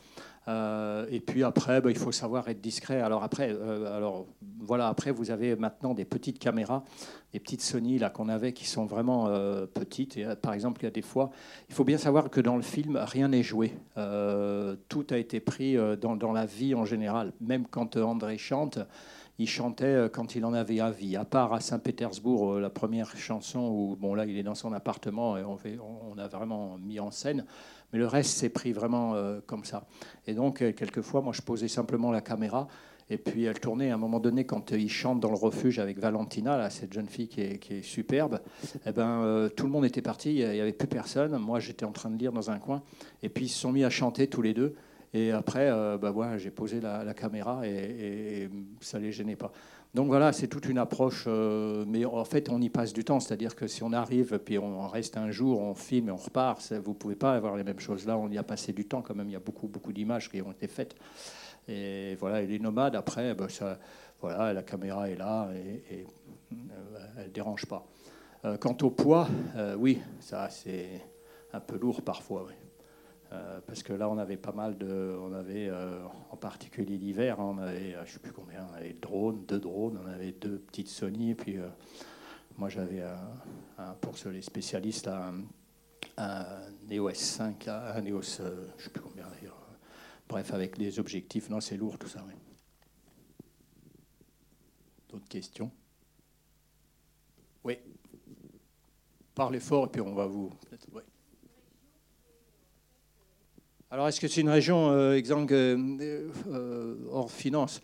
Euh, 0.48 1.06
et 1.12 1.20
puis 1.20 1.44
après, 1.44 1.82
bah, 1.82 1.92
il 1.92 1.98
faut 1.98 2.12
savoir 2.12 2.48
être 2.48 2.62
discret. 2.62 3.02
Alors 3.02 3.24
après, 3.24 3.50
euh, 3.52 3.96
alors 3.96 4.28
voilà, 4.60 4.88
après 4.88 5.12
vous 5.12 5.30
avez 5.32 5.56
maintenant 5.56 5.94
des 5.94 6.06
petites 6.06 6.40
caméras, 6.40 6.84
des 7.34 7.40
petites 7.40 7.62
Sony 7.62 8.00
qu'on 8.14 8.30
avait 8.30 8.54
qui 8.54 8.66
sont 8.66 8.86
vraiment 8.86 9.28
euh, 9.28 9.66
petites. 9.66 10.18
Et, 10.18 10.26
par 10.42 10.54
exemple, 10.54 10.82
il 10.82 10.84
y 10.86 10.88
a 10.88 10.92
des 10.92 11.02
fois, 11.02 11.32
il 11.70 11.76
faut 11.76 11.84
bien 11.84 11.98
savoir 11.98 12.30
que 12.30 12.40
dans 12.40 12.56
le 12.56 12.62
film, 12.62 12.98
rien 12.98 13.28
n'est 13.28 13.44
joué. 13.44 13.74
tout 14.88 15.08
a 15.10 15.18
été 15.18 15.40
pris 15.40 15.76
dans, 16.00 16.32
la 16.32 16.46
vie 16.46 16.76
en 16.76 16.86
général. 16.86 17.34
Même 17.42 17.66
quand 17.68 17.98
André 17.98 18.38
chante, 18.38 18.80
il 19.40 19.48
chantait 19.48 20.10
quand 20.12 20.36
il 20.36 20.46
en 20.46 20.54
avait 20.54 20.82
envie. 20.82 21.16
À 21.16 21.26
part 21.26 21.54
à 21.54 21.60
Saint-Pétersbourg, 21.60 22.60
la 22.60 22.70
première 22.70 23.16
chanson 23.16 23.60
où 23.60 23.96
bon 23.96 24.16
là, 24.16 24.26
il 24.26 24.38
est 24.38 24.44
dans 24.44 24.56
son 24.56 24.74
appartement 24.74 25.38
et 25.38 25.44
on, 25.44 26.18
a 26.18 26.28
vraiment 26.28 26.78
mis 26.78 27.00
en 27.00 27.12
scène. 27.12 27.46
Mais 27.94 28.00
le 28.00 28.08
reste 28.08 28.38
s'est 28.38 28.50
pris 28.50 28.74
vraiment 28.74 29.16
euh, 29.16 29.40
comme 29.46 29.64
ça. 29.64 29.86
Et 30.26 30.34
donc, 30.34 30.62
euh, 30.62 30.74
quelquefois, 30.74 31.22
moi, 31.22 31.34
je 31.34 31.42
posais 31.42 31.68
simplement 31.68 32.12
la 32.12 32.22
caméra. 32.22 32.68
Et 33.10 33.18
puis 33.18 33.46
elle 33.46 33.60
tournait 33.60 33.92
à 33.92 33.94
un 33.94 33.98
moment 33.98 34.20
donné 34.20 34.46
quand 34.46 34.72
il 34.72 34.90
chante 34.90 35.22
dans 35.22 35.30
le 35.30 35.38
refuge 35.38 35.80
avec 35.80 35.98
Valentina, 35.98 36.70
cette 36.70 36.92
jeune 36.92 37.08
fille 37.08 37.30
qui 37.30 37.40
est, 37.42 37.82
superbe. 37.82 38.42
Eh 38.86 38.92
ben, 38.92 39.22
euh, 39.22 39.48
tout 39.48 39.66
le 39.66 39.72
monde 39.72 39.86
était 39.86 40.02
parti, 40.02 40.36
il 40.36 40.50
n'y 40.50 40.60
avait 40.60 40.74
plus 40.74 40.90
personne. 40.90 41.38
Moi, 41.38 41.62
j'étais 41.62 41.86
en 41.86 41.94
train 41.94 42.10
de 42.10 42.18
lire 42.18 42.34
dans 42.34 42.52
un 42.52 42.60
coin. 42.60 42.84
Et 43.24 43.30
puis 43.30 43.46
ils 43.46 43.50
se 43.50 43.60
sont 43.60 43.72
mis 43.72 43.86
à 43.86 43.90
chanter 43.90 44.28
tous 44.28 44.42
les 44.42 44.54
deux. 44.54 44.76
Et 45.14 45.32
après, 45.32 45.70
bah, 45.98 46.12
voilà, 46.12 46.38
j'ai 46.38 46.52
posé 46.52 46.82
la, 46.82 47.14
caméra 47.14 47.66
et, 47.66 47.70
et, 48.44 48.50
ça 48.82 49.00
ne 49.00 49.06
les 49.06 49.12
gênait 49.12 49.36
pas. 49.38 49.52
Donc 49.98 50.08
voilà, 50.08 50.32
c'est 50.34 50.48
toute 50.48 50.68
une 50.68 50.78
approche, 50.78 51.24
euh, 51.28 51.84
mais 51.88 52.06
en 52.06 52.24
fait, 52.26 52.50
on 52.50 52.62
y 52.62 52.70
passe 52.70 52.94
du 52.94 53.04
temps. 53.04 53.20
C'est-à-dire 53.20 53.56
que 53.56 53.68
si 53.68 53.82
on 53.84 53.94
arrive, 53.94 54.38
puis 54.38 54.60
on 54.60 54.88
reste 54.88 55.18
un 55.18 55.32
jour, 55.32 55.60
on 55.60 55.74
filme 55.74 56.10
et 56.10 56.12
on 56.12 56.18
repart, 56.18 56.62
vous 56.74 56.92
ne 56.92 56.96
pouvez 56.96 57.16
pas 57.16 57.34
avoir 57.34 57.56
les 57.56 57.64
mêmes 57.64 57.80
choses. 57.80 58.06
Là, 58.06 58.18
on 58.18 58.30
y 58.30 58.38
a 58.38 58.44
passé 58.44 58.74
du 58.74 58.86
temps 58.86 59.02
quand 59.02 59.16
même. 59.16 59.30
Il 59.30 59.34
y 59.34 59.38
a 59.38 59.40
beaucoup, 59.40 59.68
beaucoup 59.68 59.94
d'images 59.94 60.30
qui 60.30 60.42
ont 60.42 60.52
été 60.52 60.68
faites. 60.68 60.96
Et 61.68 62.16
voilà, 62.20 62.42
et 62.42 62.48
les 62.48 62.60
nomades, 62.60 62.96
après, 62.96 63.36
ça, 63.50 63.80
voilà, 64.22 64.54
la 64.54 64.62
caméra 64.62 65.10
est 65.10 65.16
là 65.16 65.50
et, 65.56 66.06
euh, 66.52 66.56
elle 67.18 67.28
ne 67.28 67.32
dérange 67.32 67.66
pas. 67.66 67.86
Euh, 68.46 68.58
quant 68.58 68.78
au 68.84 68.92
poids, 68.92 69.28
oui, 69.78 70.00
ça, 70.20 70.50
c'est 70.50 71.02
un 71.54 71.60
peu 71.60 71.78
lourd 71.78 72.04
parfois. 72.04 72.46
Euh, 73.34 73.60
parce 73.66 73.84
que 73.84 73.92
là, 73.92 74.10
on 74.10 74.18
avait 74.18 74.38
pas 74.38 74.54
mal 74.54 74.78
de. 74.78 75.18
On 75.22 75.34
avait, 75.34 75.68
euh, 75.68 76.06
en 76.32 76.38
particulier 76.38 76.98
l'hiver, 76.98 77.40
hein, 77.40 77.56
on 77.56 77.58
avait, 77.58 77.94
euh, 77.94 78.06
je 78.06 78.10
ne 78.10 78.14
sais 78.14 78.20
plus 78.20 78.32
combien, 78.32 78.66
on 78.72 78.74
avait 78.74 78.94
drones, 78.94 79.46
deux 79.46 79.60
drones, 79.60 80.00
on 80.02 80.08
avait 80.08 80.32
deux 80.32 80.60
petites 80.60 80.88
Sony, 80.88 81.32
et 81.32 81.36
puis 81.36 81.58
moi 82.58 82.70
j'avais, 82.70 83.04
un, 83.78 83.94
pour 84.00 84.14
les 84.32 84.42
spécialistes, 84.42 85.10
un, 85.10 85.44
un 86.18 86.62
EOS 86.90 87.14
5, 87.16 87.68
un 87.68 88.06
EOS, 88.06 88.22
je 88.22 88.44
ne 88.44 88.82
sais 88.82 88.90
plus 88.90 89.02
combien 89.02 89.28
d'ailleurs. 89.28 89.62
Bref, 90.30 90.54
avec 90.54 90.78
les 90.78 91.00
objectifs, 91.00 91.50
non, 91.50 91.60
c'est 91.60 91.78
lourd 91.78 91.98
tout 91.98 92.08
ça. 92.08 92.24
Oui. 92.26 92.34
D'autres 95.10 95.28
questions? 95.28 95.72
Oui. 97.64 97.78
Parlez 99.36 99.60
fort, 99.60 99.86
et 99.86 99.90
puis 99.90 100.02
on 100.02 100.14
va 100.14 100.26
vous. 100.26 100.52
Alors, 103.90 104.10
est-ce 104.10 104.20
que 104.20 104.28
c'est 104.28 104.42
une 104.42 104.50
région 104.50 104.90
euh, 104.92 105.18
euh, 105.32 106.30
euh, 106.52 106.96
hors 107.10 107.32
finance? 107.32 107.82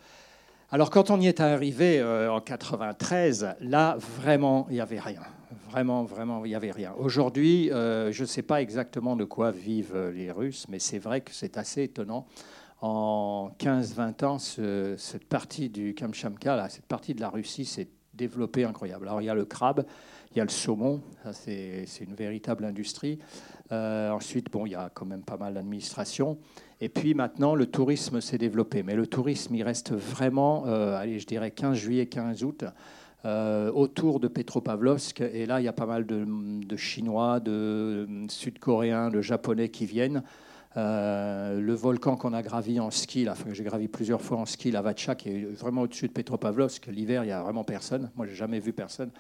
Alors, 0.70 0.90
quand 0.90 1.10
on 1.12 1.22
y 1.22 1.28
est 1.28 1.40
arrivé 1.40 2.04
en 2.04 2.42
93, 2.42 3.56
là, 3.62 3.96
vraiment, 4.18 4.66
il 4.70 4.74
n'y 4.74 4.82
avait 4.82 5.00
rien. 5.00 5.22
Vraiment, 5.70 6.04
vraiment, 6.04 6.44
il 6.44 6.50
n'y 6.50 6.56
avait 6.56 6.72
rien. 6.72 6.94
Aujourd'hui, 6.98 7.70
je 7.70 8.22
ne 8.22 8.26
sais 8.26 8.42
pas 8.42 8.62
exactement 8.62 9.16
de 9.16 9.24
quoi 9.24 9.52
vivent 9.52 10.12
les 10.14 10.32
Russes, 10.32 10.66
mais 10.68 10.80
c'est 10.80 10.98
vrai 10.98 11.22
que 11.22 11.32
c'est 11.32 11.58
assez 11.58 11.84
étonnant. 11.84 12.26
En 12.82 13.52
15-20 13.60 14.26
ans, 14.26 14.40
cette 14.40 15.26
partie 15.30 15.70
du 15.70 15.94
Kamchamka, 15.94 16.68
cette 16.70 16.88
partie 16.88 17.14
de 17.14 17.22
la 17.22 17.30
Russie 17.30 17.66
s'est 17.66 17.90
développée 18.16 18.64
incroyable. 18.64 19.08
Alors, 19.08 19.22
il 19.22 19.26
y 19.26 19.30
a 19.30 19.36
le 19.36 19.46
crabe, 19.46 19.86
il 20.36 20.40
y 20.40 20.42
a 20.42 20.46
le 20.46 20.50
saumon, 20.50 21.02
c'est 21.32 21.86
une 22.02 22.16
véritable 22.16 22.66
industrie. 22.66 23.20
Euh, 23.72 24.10
ensuite, 24.12 24.52
bon, 24.52 24.66
il 24.66 24.72
y 24.72 24.75
a 24.75 24.90
quand 24.94 25.06
même 25.06 25.24
pas 25.24 25.38
mal 25.38 25.54
d'administration. 25.54 26.38
Et 26.82 26.90
puis 26.90 27.13
maintenant, 27.13 27.56
le 27.56 27.66
tourisme 27.66 28.20
s'est 28.22 28.38
développé. 28.38 28.84
Mais 28.84 28.96
le 28.96 29.08
tourisme, 29.08 29.56
il 29.56 29.63
reste 29.63 29.94
vraiment, 29.94 30.66
euh, 30.68 30.98
allez, 30.98 31.20
je 31.20 31.25
dirais 31.25 31.52
15 31.52 31.78
juillet, 31.78 32.06
15 32.08 32.44
août, 32.44 32.66
euh, 33.25 33.72
autour 33.72 34.20
de 34.20 34.28
Petropavlovsk. 34.28 35.22
Et 35.22 35.46
là, 35.46 35.62
il 35.62 35.63
y 35.63 35.68
a 35.68 35.74
pas 35.74 35.86
mal 35.86 36.06
de, 36.06 36.75
Chinois, 36.75 37.40
de 37.40 38.08
Sud-Coréens, 38.28 39.10
de 39.10 39.22
Japonais 39.22 39.70
qui 39.70 39.86
viennent. 39.86 40.24
le 40.75 41.74
volcan 41.74 42.18
qu'on 42.18 42.34
a 42.34 42.42
gravi 42.42 42.80
en 42.80 42.92
ski, 42.92 43.24
là, 43.24 43.36
j'ai 43.52 43.63
gravi 43.63 43.88
plusieurs 43.88 44.22
fois 44.22 44.38
en 44.38 44.46
ski, 44.46 44.72
la 44.72 44.82
Vatcha, 44.82 45.16
qui 45.16 45.30
est 45.30 45.46
vraiment 45.56 45.84
au-dessus 45.84 46.08
de 46.08 46.13
Petropavlovsk. 46.13 46.88
L'hiver, 46.88 47.24
il 47.24 47.28
n'y 47.28 47.34
a 47.34 47.42
vraiment 47.42 47.63
personne. 47.63 48.12
Moi, 48.16 48.28
j'ai 48.28 48.36
jamais 48.36 48.60
vu 48.60 48.74
personne. 48.74 49.12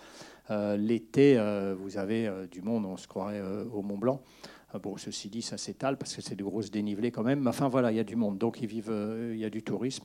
Euh, 0.51 0.75
l'été, 0.77 1.37
euh, 1.37 1.75
vous 1.77 1.97
avez 1.97 2.27
euh, 2.27 2.47
du 2.47 2.61
monde, 2.61 2.85
on 2.85 2.97
se 2.97 3.07
croirait 3.07 3.41
au 3.71 3.81
Mont 3.81 3.97
Blanc. 3.97 4.21
Bon, 4.81 4.97
ceci 4.97 5.29
dit, 5.29 5.43
ça 5.43 5.57
s'étale 5.57 5.97
parce 5.97 6.15
que 6.15 6.21
c'est 6.21 6.35
de 6.35 6.43
grosses 6.43 6.71
dénivelés 6.71 7.11
quand 7.11 7.21
même. 7.21 7.45
Enfin, 7.45 7.67
voilà, 7.67 7.91
il 7.91 7.97
y 7.97 7.99
a 7.99 8.03
du 8.03 8.15
monde. 8.15 8.39
Donc, 8.39 8.57
vivent, 8.57 9.29
il 9.31 9.37
y 9.37 9.45
a 9.45 9.49
du 9.51 9.61
tourisme. 9.61 10.03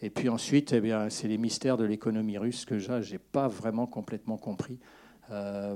Et 0.00 0.10
puis 0.10 0.28
ensuite, 0.28 0.72
eh 0.72 0.80
bien, 0.80 1.10
c'est 1.10 1.26
les 1.26 1.38
mystères 1.38 1.76
de 1.76 1.84
l'économie 1.84 2.38
russe 2.38 2.64
que 2.64 2.78
je 2.78 2.92
n'ai 2.92 3.18
pas 3.18 3.48
vraiment 3.48 3.86
complètement 3.86 4.36
compris. 4.36 4.78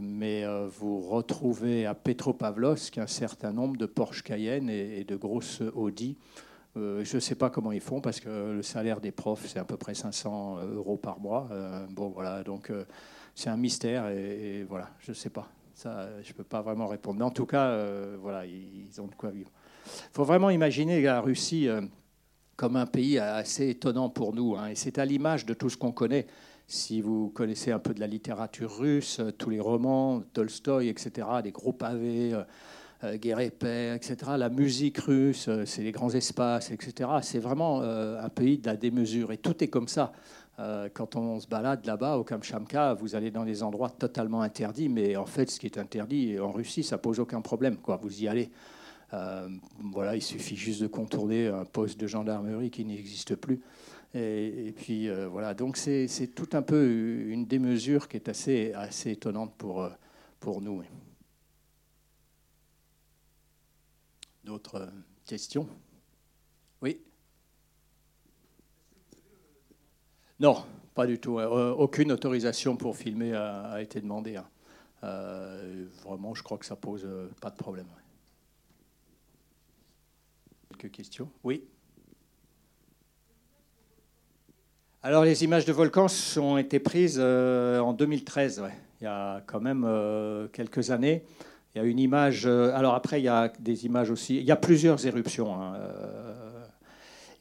mais 0.01 0.45
vous 0.69 1.01
retrouvez 1.01 1.87
à 1.87 1.95
Petropavlovsk 1.95 2.99
un 2.99 3.09
certain 3.09 3.53
nombre 3.53 3.77
de 3.77 3.87
Porsche 3.87 4.23
Cayenne 4.23 4.71
et, 4.71 5.03
de 5.03 5.17
grosses 5.17 5.61
Audi. 5.75 6.17
Je 6.77 7.15
ne 7.15 7.21
sais 7.21 7.35
pas 7.35 7.51
comment 7.51 7.73
ils 7.73 7.81
font 7.81 8.01
parce 8.01 8.21
que 8.21 8.53
le 8.53 8.63
salaire 8.63 9.01
des 9.01 9.11
profs, 9.11 9.47
c'est 9.47 9.59
à 9.59 9.65
peu 9.65 9.77
près 9.77 9.95
500 9.95 10.59
euros 10.75 10.97
par 10.97 11.21
mois. 11.21 11.49
bon, 11.91 12.09
voilà, 12.09 12.43
donc 12.43 12.73
c'est 13.35 13.51
un 13.51 13.57
mystère 13.57 14.09
et, 14.09 14.65
voilà, 14.69 14.91
je 15.01 15.11
ne 15.11 15.17
sais 15.17 15.31
pas. 15.31 15.49
Ça, 15.75 16.09
je 16.23 16.29
ne 16.29 16.37
peux 16.37 16.45
pas 16.45 16.63
vraiment 16.63 16.87
répondre. 16.87 17.19
Mais 17.19 17.25
en 17.25 17.31
tout 17.31 17.47
cas, 17.47 17.77
voilà, 18.21 18.47
ils 18.47 19.01
ont 19.01 19.07
de 19.07 19.15
quoi 19.15 19.31
vivre. 19.31 19.51
Il 19.87 20.13
faut 20.13 20.25
vraiment 20.25 20.51
imaginer 20.51 21.01
la 21.03 21.21
Russie 21.21 21.69
comme 22.61 22.77
un 22.77 22.85
pays 22.85 23.19
assez 23.19 23.71
étonnant 23.71 24.11
pour 24.11 24.35
nous. 24.35 24.55
Hein, 24.55 24.67
et 24.67 24.75
c'est 24.75 24.99
à 24.99 25.07
l'image 25.07 25.47
de 25.47 25.55
tout 25.55 25.71
ce 25.71 25.79
qu'on 25.79 25.93
connaît. 25.93 26.27
Si 26.67 27.01
vous 27.01 27.31
connaissez 27.31 27.73
un 27.73 27.79
peu 27.79 27.95
de 27.95 28.01
la 28.01 28.07
littérature 28.07 28.77
russe, 28.77 29.19
euh, 29.19 29.33
tous 29.33 29.49
les 29.49 29.61
romans, 29.61 30.21
Tolstoï, 30.35 30.89
etc., 30.89 31.27
des 31.43 31.53
gros 31.53 31.73
pavés, 31.73 32.35
euh, 32.35 32.43
euh, 32.43 32.45
guerre 33.15 33.41
et 33.41 33.51
paix, 33.51 33.95
etc., 33.95 34.33
la 34.37 34.51
musique 34.51 34.99
russe, 34.99 35.49
c'est 35.65 35.83
les 35.83 35.93
grands 35.93 36.11
espaces, 36.11 36.71
etc., 36.71 37.09
c'est 37.23 37.39
vraiment 37.39 37.81
un 37.83 38.29
pays 38.29 38.59
de 38.59 38.67
la 38.67 38.77
démesure. 38.77 39.33
Et 39.33 39.39
tout 39.39 39.65
est 39.65 39.69
comme 39.69 39.89
ça. 39.89 40.13
quand 40.93 41.17
on 41.17 41.41
se 41.41 41.49
balade 41.49 41.87
là-bas, 41.87 42.19
au 42.19 42.25
Kamchamka, 42.25 42.95
vous 42.95 43.15
allez 43.15 43.31
dans 43.31 43.45
des 43.45 43.63
endroits 43.63 43.89
totalement 43.89 44.43
interdits, 44.43 44.91
mais 44.91 45.17
en 45.17 45.25
fait, 45.25 45.51
ce 45.51 45.59
qui 45.59 45.67
est 45.67 45.79
interdit 45.79 46.39
en 46.39 46.53
Russie, 46.53 46.83
ça 46.83 46.99
pose 46.99 47.21
aucun 47.21 47.41
problème. 47.41 47.77
Quoi. 47.79 47.97
Vous 47.97 48.23
y 48.23 48.29
allez. 48.29 48.51
Euh, 49.13 49.49
voilà, 49.93 50.15
il 50.15 50.23
suffit 50.23 50.57
juste 50.57 50.83
de 50.83 50.87
contourner 50.87 51.49
un 51.49 51.65
poste 51.65 51.99
de 51.99 52.07
gendarmerie 52.07 52.71
qui 52.71 52.85
n'existe 52.85 53.35
plus. 53.35 53.61
Et, 54.15 54.75
puis 54.77 55.09
euh, 55.09 55.29
voilà, 55.29 55.55
donc 55.55 55.77
c'est 55.77 56.35
tout 56.35 56.49
un 56.53 56.63
peu 56.63 56.85
une 57.29 57.47
démesure 57.47 58.09
qui 58.09 58.17
est 58.17 58.29
assez, 58.29 58.73
assez 58.75 59.13
étonnante 59.13 59.53
pour, 59.57 59.83
euh, 59.83 59.91
pour 60.41 60.61
nous. 60.61 60.83
D'autres 64.45 64.89
questions? 65.27 65.69
Oui? 66.83 67.01
Non, 70.39 70.65
pas 70.95 71.07
du 71.07 71.19
tout. 71.19 71.39
aucune 71.39 72.13
autorisation 72.13 72.77
pour 72.77 72.97
filmer 72.97 73.35
a, 73.35 73.81
été 73.81 74.01
demandée. 74.01 74.37
Hein. 74.37 74.49
vraiment, 76.03 76.35
je 76.35 76.43
crois 76.43 76.59
que 76.59 76.67
ça 76.67 76.77
pose 76.77 77.07
pas 77.41 77.51
de 77.51 77.57
problème 77.57 77.87
questions? 80.89 81.29
Oui 81.45 81.65
Alors, 85.03 85.25
les 85.25 85.45
images 85.45 85.65
de 85.65 85.73
volcans 85.73 86.07
ont 86.37 86.59
été 86.59 86.79
prises 86.79 87.19
euh, 87.19 87.79
en 87.81 87.93
2013, 87.93 88.63
il 89.01 89.05
y 89.05 89.07
a 89.07 89.43
quand 89.47 89.61
même 89.61 89.85
euh, 89.87 90.49
quelques 90.49 90.91
années. 90.91 91.25
Il 91.75 91.79
y 91.79 91.81
a 91.81 91.85
une 91.85 91.99
image. 91.99 92.47
Euh, 92.47 92.75
alors, 92.75 92.95
après, 92.95 93.21
il 93.21 93.25
y 93.25 93.29
a 93.29 93.53
des 93.59 93.87
images 93.87 94.11
aussi. 94.11 94.37
Il 94.39 94.45
y 94.45 94.51
a 94.51 94.57
plusieurs 94.57 95.05
éruptions. 95.07 95.55
Hein, 95.55 95.75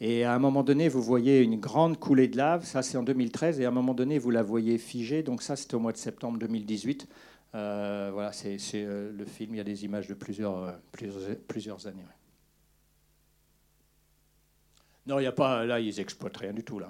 et 0.01 0.24
à 0.24 0.33
un 0.33 0.39
moment 0.39 0.63
donné, 0.63 0.88
vous 0.88 1.01
voyez 1.01 1.41
une 1.41 1.59
grande 1.59 2.00
coulée 2.00 2.27
de 2.27 2.38
lave. 2.38 2.63
Ça, 2.63 2.81
c'est 2.81 2.98
en 2.98 3.03
2013. 3.03 3.59
Et 3.59 3.65
à 3.65 3.69
un 3.69 3.71
moment 3.71 3.93
donné, 3.93 4.17
vous 4.19 4.31
la 4.31 4.43
voyez 4.43 4.77
figée. 4.77 5.24
Donc, 5.24 5.41
ça, 5.41 5.55
c'était 5.55 5.75
au 5.75 5.79
mois 5.79 5.91
de 5.91 5.98
septembre 5.98 6.38
2018. 6.39 7.07
voilà, 7.53 8.31
c'est 8.31 8.57
le 8.74 9.25
film. 9.25 9.55
Il 9.55 9.57
y 9.57 9.62
a 9.62 9.65
des 9.65 9.83
images 9.86 10.07
de 10.07 10.13
plusieurs, 10.13 10.79
plusieurs, 10.91 11.36
plusieurs 11.48 11.88
années. 11.88 12.05
Non, 15.07 15.17
il 15.17 15.24
n'y 15.24 15.27
a 15.27 15.31
pas. 15.31 15.65
Là, 15.65 15.79
ils 15.79 16.00
exploitent 16.00 16.38
rien 16.38 16.53
du 16.53 16.63
tout, 16.63 16.79
là. 16.79 16.89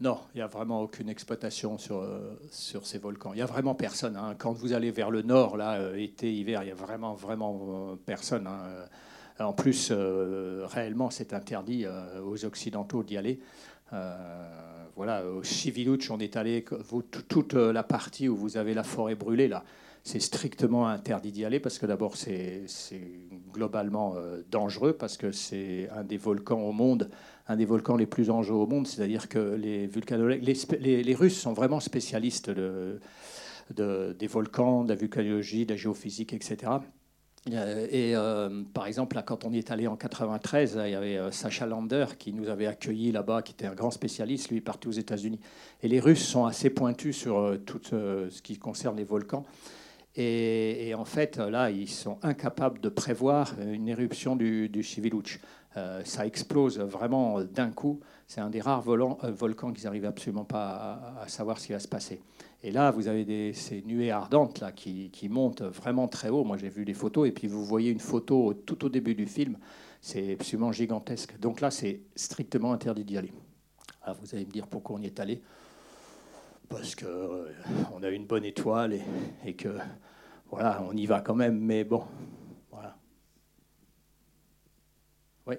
Euh, 0.00 0.04
non, 0.04 0.18
il 0.34 0.38
n'y 0.38 0.42
a 0.42 0.46
vraiment 0.46 0.82
aucune 0.82 1.08
exploitation 1.08 1.78
sur, 1.78 2.00
euh, 2.00 2.38
sur 2.50 2.86
ces 2.86 2.98
volcans. 2.98 3.32
Il 3.32 3.36
n'y 3.36 3.42
a 3.42 3.46
vraiment 3.46 3.74
personne. 3.74 4.16
Hein. 4.16 4.34
Quand 4.38 4.52
vous 4.52 4.72
allez 4.72 4.90
vers 4.90 5.10
le 5.10 5.22
nord, 5.22 5.56
là, 5.56 5.74
euh, 5.74 5.96
été, 5.96 6.32
hiver, 6.32 6.62
il 6.62 6.66
n'y 6.66 6.72
a 6.72 6.74
vraiment, 6.74 7.14
vraiment 7.14 7.96
personne. 8.06 8.46
Hein. 8.46 8.62
En 9.40 9.52
plus, 9.52 9.92
réellement, 9.92 11.10
c'est 11.10 11.32
interdit 11.32 11.86
aux 12.24 12.44
Occidentaux 12.44 13.04
d'y 13.04 13.16
aller. 13.16 13.38
voilà, 14.96 15.24
au 15.24 15.44
Chivilouch, 15.44 16.10
on 16.10 16.18
est 16.18 16.36
allé, 16.36 16.64
toute 17.28 17.54
la 17.54 17.84
partie 17.84 18.28
où 18.28 18.34
vous 18.34 18.56
avez 18.56 18.74
la 18.74 18.82
forêt 18.82 19.14
brûlée, 19.14 19.46
là, 19.46 19.62
c'est 20.02 20.18
strictement 20.18 20.88
interdit 20.88 21.30
d'y 21.30 21.44
aller 21.44 21.60
parce 21.60 21.78
que 21.78 21.86
d'abord 21.86 22.16
c'est 22.16 22.64
globalement 23.52 24.14
euh, 24.16 24.42
dangereux 24.50 24.92
parce 24.92 25.16
que 25.16 25.32
c'est 25.32 25.88
un 25.94 26.04
des 26.04 26.16
volcans 26.16 26.60
au 26.60 26.72
monde, 26.72 27.10
un 27.46 27.56
des 27.56 27.64
volcans 27.64 27.96
les 27.96 28.06
plus 28.06 28.28
dangereux 28.28 28.58
au 28.58 28.66
monde. 28.66 28.86
C'est-à-dire 28.86 29.28
que 29.28 29.38
les 29.38 29.86
vulcanologues, 29.86 30.42
les, 30.80 31.14
Russes 31.14 31.38
sont 31.38 31.52
vraiment 31.52 31.80
spécialistes 31.80 32.50
de, 32.50 33.00
des 33.74 34.26
volcans, 34.26 34.84
de 34.84 34.90
la 34.90 34.94
vulcanologie, 34.94 35.66
de 35.66 35.72
la 35.72 35.76
géophysique, 35.76 36.32
etc. 36.32 36.72
Euh, 37.50 37.86
et 37.90 38.14
euh, 38.14 38.62
par 38.74 38.86
exemple, 38.86 39.20
quand 39.24 39.44
on 39.44 39.52
y 39.52 39.58
est 39.58 39.70
allé 39.70 39.86
en 39.86 39.96
93, 39.96 40.80
il 40.84 40.90
y 40.90 40.94
avait 40.94 41.32
Sacha 41.32 41.66
Lander 41.66 42.06
qui 42.18 42.32
nous 42.32 42.48
avait 42.48 42.66
accueillis 42.66 43.12
là-bas, 43.12 43.42
qui 43.42 43.52
était 43.52 43.66
un 43.66 43.74
grand 43.74 43.90
spécialiste, 43.90 44.50
lui, 44.50 44.60
partout 44.60 44.90
aux 44.90 44.92
États-Unis. 44.92 45.40
Et 45.82 45.88
les 45.88 46.00
Russes 46.00 46.26
sont 46.26 46.44
assez 46.44 46.70
pointus 46.70 47.16
sur 47.16 47.56
tout 47.64 47.80
ce 47.82 48.42
qui 48.42 48.58
concerne 48.58 48.96
les 48.96 49.04
volcans. 49.04 49.44
Et, 50.20 50.94
en 50.96 51.04
fait, 51.04 51.36
là, 51.36 51.70
ils 51.70 51.88
sont 51.88 52.18
incapables 52.22 52.80
de 52.80 52.88
prévoir 52.88 53.54
une 53.60 53.86
éruption 53.86 54.34
du, 54.34 54.68
du. 54.68 54.84
Euh, 55.76 56.02
ça 56.04 56.26
explose 56.26 56.80
vraiment 56.80 57.40
d'un 57.42 57.70
coup. 57.70 58.00
C'est 58.26 58.40
un 58.40 58.50
des 58.50 58.60
rares 58.60 58.82
euh, 58.88 59.30
volcans 59.30 59.72
qu'ils 59.72 59.84
n'arrivent 59.84 60.06
absolument 60.06 60.44
pas 60.44 61.14
à, 61.20 61.28
savoir 61.28 61.58
ce 61.58 61.68
qui 61.68 61.72
va 61.72 61.78
se 61.78 61.86
passer. 61.86 62.20
Et 62.64 62.72
là, 62.72 62.90
vous 62.90 63.06
avez 63.06 63.52
ces 63.52 63.82
nuées 63.82 64.10
ardentes 64.10 64.58
là, 64.58 64.72
qui, 64.72 65.28
montent 65.30 65.62
vraiment 65.62 66.08
très 66.08 66.30
haut. 66.30 66.42
Moi, 66.42 66.56
j'ai 66.56 66.68
vu 66.68 66.82
les 66.82 66.94
photos. 66.94 67.28
Et 67.28 67.32
puis, 67.32 67.46
vous 67.46 67.64
voyez 67.64 67.92
une 67.92 68.00
photo 68.00 68.54
tout 68.54 68.84
au 68.84 68.88
début 68.88 69.14
du 69.14 69.26
film. 69.26 69.56
C'est 70.00 70.32
absolument 70.32 70.72
gigantesque. 70.72 71.38
Donc 71.38 71.60
là, 71.60 71.70
c'est 71.70 72.00
strictement 72.16 72.72
interdit 72.72 73.04
d'y 73.04 73.18
aller. 73.18 73.32
Alors, 74.02 74.16
vous 74.20 74.34
allez 74.34 74.46
me 74.46 74.50
dire 74.50 74.66
pourquoi 74.66 74.96
on 74.96 75.00
y 75.00 75.06
est 75.06 75.20
allé 75.20 75.42
parce 76.68 76.94
qu'on 76.94 77.06
euh, 77.06 78.02
a 78.02 78.08
une 78.08 78.26
bonne 78.26 78.44
étoile 78.44 78.98
et, 79.44 79.54
que 79.54 79.68
voilà, 80.50 80.82
on 80.88 80.96
y 80.96 81.06
va 81.06 81.20
quand 81.20 81.34
même, 81.34 81.58
mais 81.58 81.84
bon, 81.84 82.04
voilà. 82.70 82.96
Oui. 85.46 85.56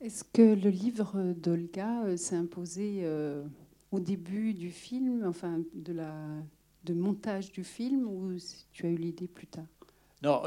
Est-ce 0.00 0.24
que 0.24 0.54
le 0.54 0.70
livre 0.70 1.34
d'Olga 1.34 2.04
euh, 2.04 2.16
s'est 2.16 2.36
imposé 2.36 3.00
euh, 3.02 3.44
au 3.90 4.00
début 4.00 4.54
du 4.54 4.70
film, 4.70 5.24
enfin 5.26 5.60
de 5.74 5.92
la 5.92 6.14
de 6.84 6.94
montage 6.94 7.52
du 7.52 7.62
film, 7.62 8.06
ou 8.06 8.36
tu 8.72 8.86
as 8.86 8.88
eu 8.88 8.96
l'idée 8.96 9.28
plus 9.28 9.46
tard? 9.46 9.66
Non, 10.22 10.42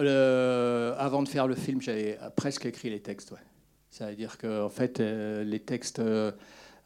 avant 0.98 1.22
de 1.22 1.28
faire 1.28 1.48
le 1.48 1.54
film, 1.54 1.80
j'avais 1.80 2.18
presque 2.36 2.66
écrit 2.66 2.90
les 2.90 3.02
textes. 3.02 3.32
Ouais. 3.32 3.38
Ça 3.92 4.10
veut 4.10 4.16
dire 4.16 4.40
que 4.40 4.64
en 4.64 4.70
fait, 4.70 5.00
les 5.00 5.60
textes 5.60 6.02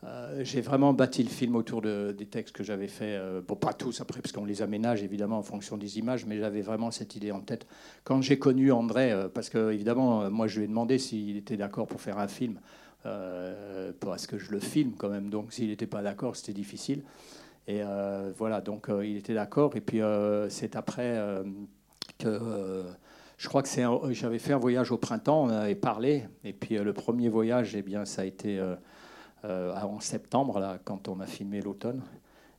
euh, 0.08 0.44
j'ai 0.44 0.62
vraiment 0.62 0.94
bâti 0.94 1.22
le 1.24 1.30
film 1.30 1.56
autour 1.56 1.82
de, 1.82 2.16
des 2.18 2.26
textes 2.26 2.56
que 2.56 2.64
j'avais 2.64 2.88
faits. 2.88 3.20
Euh, 3.20 3.42
bon, 3.46 3.56
pas 3.56 3.74
tous 3.74 4.00
après, 4.00 4.22
parce 4.22 4.32
qu'on 4.32 4.46
les 4.46 4.62
aménage 4.62 5.04
évidemment 5.04 5.38
en 5.38 5.44
fonction 5.44 5.76
des 5.76 6.00
images, 6.00 6.26
mais 6.26 6.38
j'avais 6.38 6.62
vraiment 6.62 6.92
cette 6.92 7.16
idée 7.16 7.32
en 7.32 7.42
tête. 7.42 7.68
Quand 8.04 8.22
j'ai 8.22 8.40
connu 8.40 8.72
André, 8.72 9.12
euh, 9.12 9.28
parce 9.28 9.50
que 9.50 9.72
évidemment, 9.72 10.30
moi 10.30 10.48
je 10.48 10.60
lui 10.60 10.66
ai 10.66 10.68
demandé 10.68 10.98
s'il 10.98 11.36
était 11.36 11.58
d'accord 11.58 11.88
pour 11.88 12.02
faire 12.02 12.20
un 12.20 12.28
film, 12.28 12.60
parce 14.02 14.28
que 14.28 14.38
je 14.38 14.52
le 14.52 14.60
filme 14.60 14.92
quand 14.98 15.08
même, 15.08 15.30
donc 15.30 15.54
s'il 15.54 15.70
n'était 15.70 15.88
pas 15.88 16.02
d'accord, 16.02 16.36
c'était 16.36 16.52
difficile. 16.52 17.04
Et 17.66 17.82
voilà, 18.38 18.60
donc 18.60 18.90
il 19.02 19.16
était 19.16 19.34
d'accord. 19.34 19.78
Et 19.78 19.82
puis 19.82 20.02
c'est 20.50 20.76
après 20.76 21.18
que 22.20 22.84
je 23.38 23.48
crois 23.48 23.62
que 23.62 23.70
c'est 23.70 23.86
j'avais 24.12 24.40
fait 24.40 24.52
un 24.52 24.58
voyage 24.58 24.92
au 24.92 24.98
printemps, 24.98 25.44
on 25.46 25.50
avait 25.50 25.76
parlé, 25.76 26.26
et 26.44 26.52
puis 26.52 26.76
le 26.76 26.92
premier 26.92 27.30
voyage, 27.30 27.78
eh 27.78 27.82
bien, 27.82 28.04
ça 28.04 28.24
a 28.24 28.26
été 28.26 28.62
en 29.44 30.00
septembre, 30.00 30.60
là, 30.60 30.80
quand 30.84 31.08
on 31.08 31.20
a 31.20 31.26
filmé 31.26 31.62
l'automne. 31.62 32.02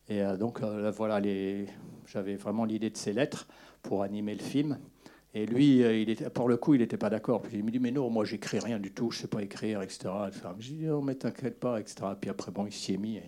Et 0.09 0.23
euh, 0.23 0.37
donc, 0.37 0.63
euh, 0.63 0.91
voilà, 0.91 1.21
j'avais 2.07 2.37
vraiment 2.37 2.65
l'idée 2.65 2.91
de 2.91 2.97
ces 2.97 3.13
lettres 3.13 3.47
pour 3.83 4.03
animer 4.03 4.35
le 4.35 4.43
film. 4.43 4.79
Et 5.35 5.45
lui, 5.45 5.85
pour 6.33 6.49
le 6.49 6.57
coup, 6.57 6.75
il 6.75 6.81
n'était 6.81 6.97
pas 6.97 7.11
d'accord. 7.11 7.43
Puis 7.43 7.59
il 7.59 7.65
me 7.65 7.71
dit, 7.71 7.79
mais 7.79 7.91
non, 7.91 8.09
moi, 8.09 8.25
j'écris 8.25 8.59
rien 8.59 8.79
du 8.79 8.93
tout, 8.93 9.11
je 9.11 9.19
ne 9.19 9.23
sais 9.23 9.29
pas 9.29 9.43
écrire, 9.43 9.83
etc. 9.83 10.09
Je 10.33 10.71
lui 10.71 10.79
dis, 10.79 10.89
oh, 10.89 11.03
mais 11.03 11.15
t'inquiète 11.15 11.61
pas, 11.61 11.79
etc. 11.79 11.97
Puis 12.19 12.31
après, 12.31 12.51
bon, 12.51 12.67
il 12.67 12.73
s'y 12.73 12.95
est 12.95 12.99
mis. 12.99 13.21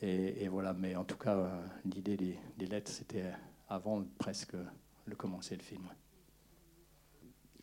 Et, 0.00 0.44
et, 0.44 0.48
voilà, 0.48 0.72
mais 0.72 0.96
en 0.96 1.04
tout 1.04 1.18
cas, 1.18 1.50
l'idée 1.84 2.16
des, 2.16 2.38
des, 2.56 2.66
lettres, 2.66 2.90
c'était 2.90 3.24
avant 3.68 4.02
presque 4.16 4.54
de 5.06 5.14
commencer 5.14 5.54
le 5.54 5.62
film. 5.62 5.82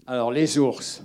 Alors, 0.06 0.32
les 0.32 0.60
ours. 0.60 1.04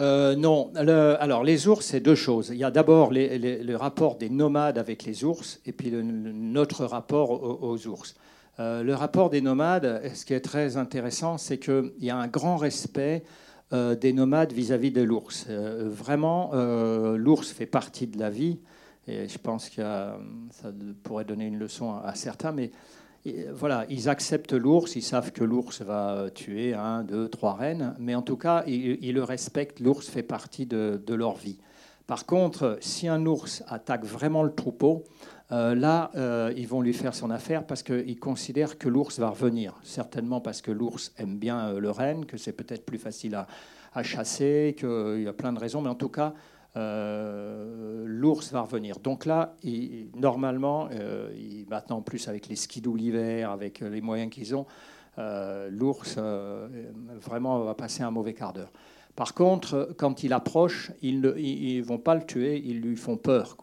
Euh, 0.00 0.34
non. 0.34 0.72
alors, 0.74 1.44
les 1.44 1.68
ours, 1.68 1.84
c'est 1.84 2.00
deux 2.00 2.14
choses. 2.14 2.50
Il 2.52 2.58
y 2.58 2.64
a 2.64 2.70
d'abord 2.70 3.10
le 3.12 3.74
rapport 3.76 4.16
des 4.16 4.30
nomades 4.30 4.78
avec 4.78 5.04
les 5.04 5.24
ours 5.24 5.60
et 5.66 5.72
puis 5.72 5.90
notre 5.92 6.84
rapport 6.86 7.62
aux, 7.62 7.86
ours. 7.86 8.14
Euh, 8.58 8.82
le 8.82 8.94
rapport 8.94 9.30
des 9.30 9.40
nomades, 9.40 10.02
ce 10.14 10.24
qui 10.24 10.34
est 10.34 10.40
très 10.40 10.76
intéressant, 10.76 11.38
c'est 11.38 11.58
qu'il 11.58 11.92
y 12.00 12.10
a 12.10 12.16
un 12.16 12.28
grand 12.28 12.56
respect 12.56 13.24
euh, 13.72 13.94
des 13.94 14.12
nomades 14.12 14.52
vis-à-vis 14.52 14.90
de 14.90 15.02
l'ours. 15.02 15.46
vraiment, 15.48 16.52
l'ours 17.16 17.50
fait 17.50 17.66
partie 17.66 18.06
de 18.06 18.18
la 18.18 18.30
vie. 18.30 18.58
Et 19.06 19.28
je 19.28 19.38
pense 19.38 19.68
que 19.68 19.82
ça 19.82 20.72
pourrait 21.02 21.24
donner 21.24 21.46
une 21.46 21.58
leçon 21.58 21.94
à 21.94 22.14
certains, 22.14 22.52
mais 22.52 22.70
voilà, 23.52 23.84
ils 23.90 24.08
acceptent 24.08 24.54
l'ours, 24.54 24.96
ils 24.96 25.02
savent 25.02 25.32
que 25.32 25.44
l'ours 25.44 25.82
va 25.82 26.30
tuer 26.34 26.72
un, 26.72 27.02
deux, 27.02 27.28
trois 27.28 27.54
rennes, 27.54 27.94
mais 27.98 28.14
en 28.14 28.22
tout 28.22 28.36
cas, 28.36 28.64
ils, 28.66 29.12
le 29.12 29.22
respectent. 29.22 29.80
L'ours 29.80 30.08
fait 30.08 30.22
partie 30.22 30.66
de, 30.66 31.14
leur 31.14 31.36
vie. 31.36 31.58
Par 32.06 32.26
contre, 32.26 32.78
si 32.80 33.08
un 33.08 33.26
ours 33.26 33.62
attaque 33.68 34.04
vraiment 34.04 34.42
le 34.42 34.52
troupeau, 34.52 35.04
euh, 35.52 35.74
là, 35.74 36.10
euh, 36.14 36.52
ils 36.56 36.66
vont 36.66 36.80
lui 36.80 36.92
faire 36.92 37.14
son 37.14 37.30
affaire 37.30 37.66
parce 37.66 37.82
qu'ils 37.82 38.18
considèrent 38.18 38.78
que 38.78 38.88
l'ours 38.88 39.18
va 39.18 39.30
revenir. 39.30 39.78
Certainement 39.82 40.40
parce 40.40 40.62
que 40.62 40.70
l'ours 40.70 41.12
aime 41.18 41.38
bien 41.38 41.68
euh, 41.68 41.80
le 41.80 41.90
renne, 41.90 42.24
que 42.24 42.36
c'est 42.36 42.52
peut-être 42.52 42.86
plus 42.86 42.98
facile 42.98 43.36
à 43.92 44.02
chasser, 44.02 44.74
qu'il 44.78 45.22
y 45.22 45.28
a 45.28 45.32
plein 45.32 45.52
de 45.52 45.58
raisons, 45.58 45.82
mais 45.82 45.88
en 45.88 45.94
tout 45.96 46.08
cas, 46.08 46.34
l'ours 46.76 48.52
va 48.52 48.62
revenir. 48.62 48.98
Donc 49.00 49.26
là, 49.26 49.56
normalement, 50.14 50.88
maintenant 51.68 51.98
en 51.98 52.02
plus 52.02 52.28
avec 52.28 52.48
les 52.48 52.56
skidoo 52.56 52.96
l'hiver, 52.96 53.50
avec 53.50 53.80
les 53.80 54.00
moyens 54.00 54.30
qu'ils 54.32 54.54
ont, 54.54 54.66
l'ours 55.16 56.18
vraiment 57.20 57.60
va 57.60 57.74
passer 57.74 58.02
un 58.02 58.10
mauvais 58.10 58.34
quart 58.34 58.52
d'heure. 58.52 58.72
Par 59.16 59.34
contre, 59.34 59.94
quand 59.98 60.22
il 60.22 60.32
approche, 60.32 60.92
ils 61.02 61.20
ne 61.20 61.82
vont 61.82 61.98
pas 61.98 62.14
le 62.14 62.24
tuer, 62.24 62.62
ils 62.64 62.80
lui 62.80 62.96
font 62.96 63.16
peur. 63.16 63.56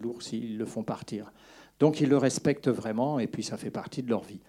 L'ours, 0.00 0.32
ils 0.32 0.58
le 0.58 0.64
font 0.64 0.82
partir. 0.82 1.30
Donc 1.78 2.00
ils 2.00 2.08
le 2.08 2.16
respectent 2.16 2.68
vraiment 2.68 3.18
et 3.18 3.26
puis 3.26 3.42
ça 3.42 3.56
fait 3.56 3.70
partie 3.70 4.02
de 4.02 4.08
leur 4.08 4.22
vie. 4.22 4.40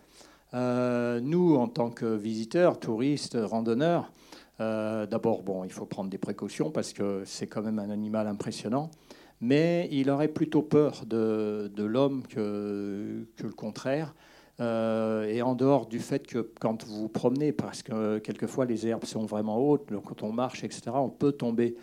Euh, 0.54 1.20
nous, 1.20 1.56
en 1.56 1.68
tant 1.68 1.90
que 1.90 2.06
visiteurs, 2.06 2.80
touristes, 2.80 3.38
randonneurs, 3.40 4.12
euh, 4.60 5.06
d'abord, 5.06 5.44
bon, 5.44 5.64
il 5.64 5.72
faut 5.72 5.86
prendre 5.86 6.10
des 6.10 6.18
précautions 6.18 6.72
parce 6.72 6.94
que 6.94 7.24
c'est 7.26 7.48
quand 7.48 7.62
même 7.62 7.80
un 7.80 7.90
animal 7.90 8.28
impressionnant. 8.28 8.90
Mais 9.40 9.88
il 9.92 10.10
aurait 10.10 10.30
plutôt 10.30 10.64
peur 10.64 11.06
de, 11.06 11.72
l'homme 11.78 12.24
que, 12.28 13.28
le 13.40 13.52
contraire. 13.52 14.16
Euh, 14.60 15.26
et 15.26 15.44
en 15.44 15.54
dehors 15.54 15.86
du 15.86 16.00
fait 16.00 16.26
que 16.26 16.52
quand 16.60 16.84
vous 16.86 17.02
vous 17.02 17.10
promenez, 17.10 17.52
parce 17.52 17.84
que 17.84 18.18
quelquefois 18.18 18.66
les 18.66 18.88
herbes 18.88 19.06
sont 19.06 19.26
vraiment 19.26 19.60
hautes, 19.60 19.92
donc 19.92 20.06
quand 20.06 20.24
on 20.24 20.32
marche, 20.32 20.64
etc., 20.64 20.82
on 20.96 21.10
peut 21.10 21.34
tomber, 21.34 21.76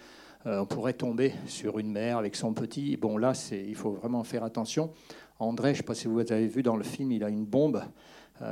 euh, 0.46 0.62
on 0.62 0.66
pourrait 0.66 0.94
tomber 0.94 1.32
sur 1.46 1.78
une 1.78 1.92
mère 1.92 2.18
avec 2.18 2.34
son 2.34 2.52
petit. 2.52 2.96
Bon, 2.96 3.16
là, 3.16 3.32
il 3.52 3.76
faut 3.76 3.92
vraiment 3.92 4.24
faire 4.24 4.42
attention. 4.42 4.90
André, 5.38 5.68
je 5.68 5.74
ne 5.74 5.76
sais 5.78 5.82
pas 5.84 5.94
si 5.94 6.08
vous 6.08 6.18
avez 6.18 6.48
vu 6.48 6.64
dans 6.64 6.76
le 6.76 6.82
film, 6.82 7.12
il 7.12 7.22
a 7.22 7.28
une 7.28 7.44
bombe. 7.44 7.82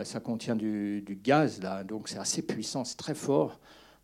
Ça 0.04 0.20
contient 0.20 0.54
du, 0.54 1.18
gaz, 1.24 1.60
là, 1.60 1.82
donc 1.82 2.08
c'est 2.08 2.18
assez 2.18 2.42
puissant, 2.42 2.84
c'est 2.84 2.96
très 2.96 3.16
fort. 3.16 3.58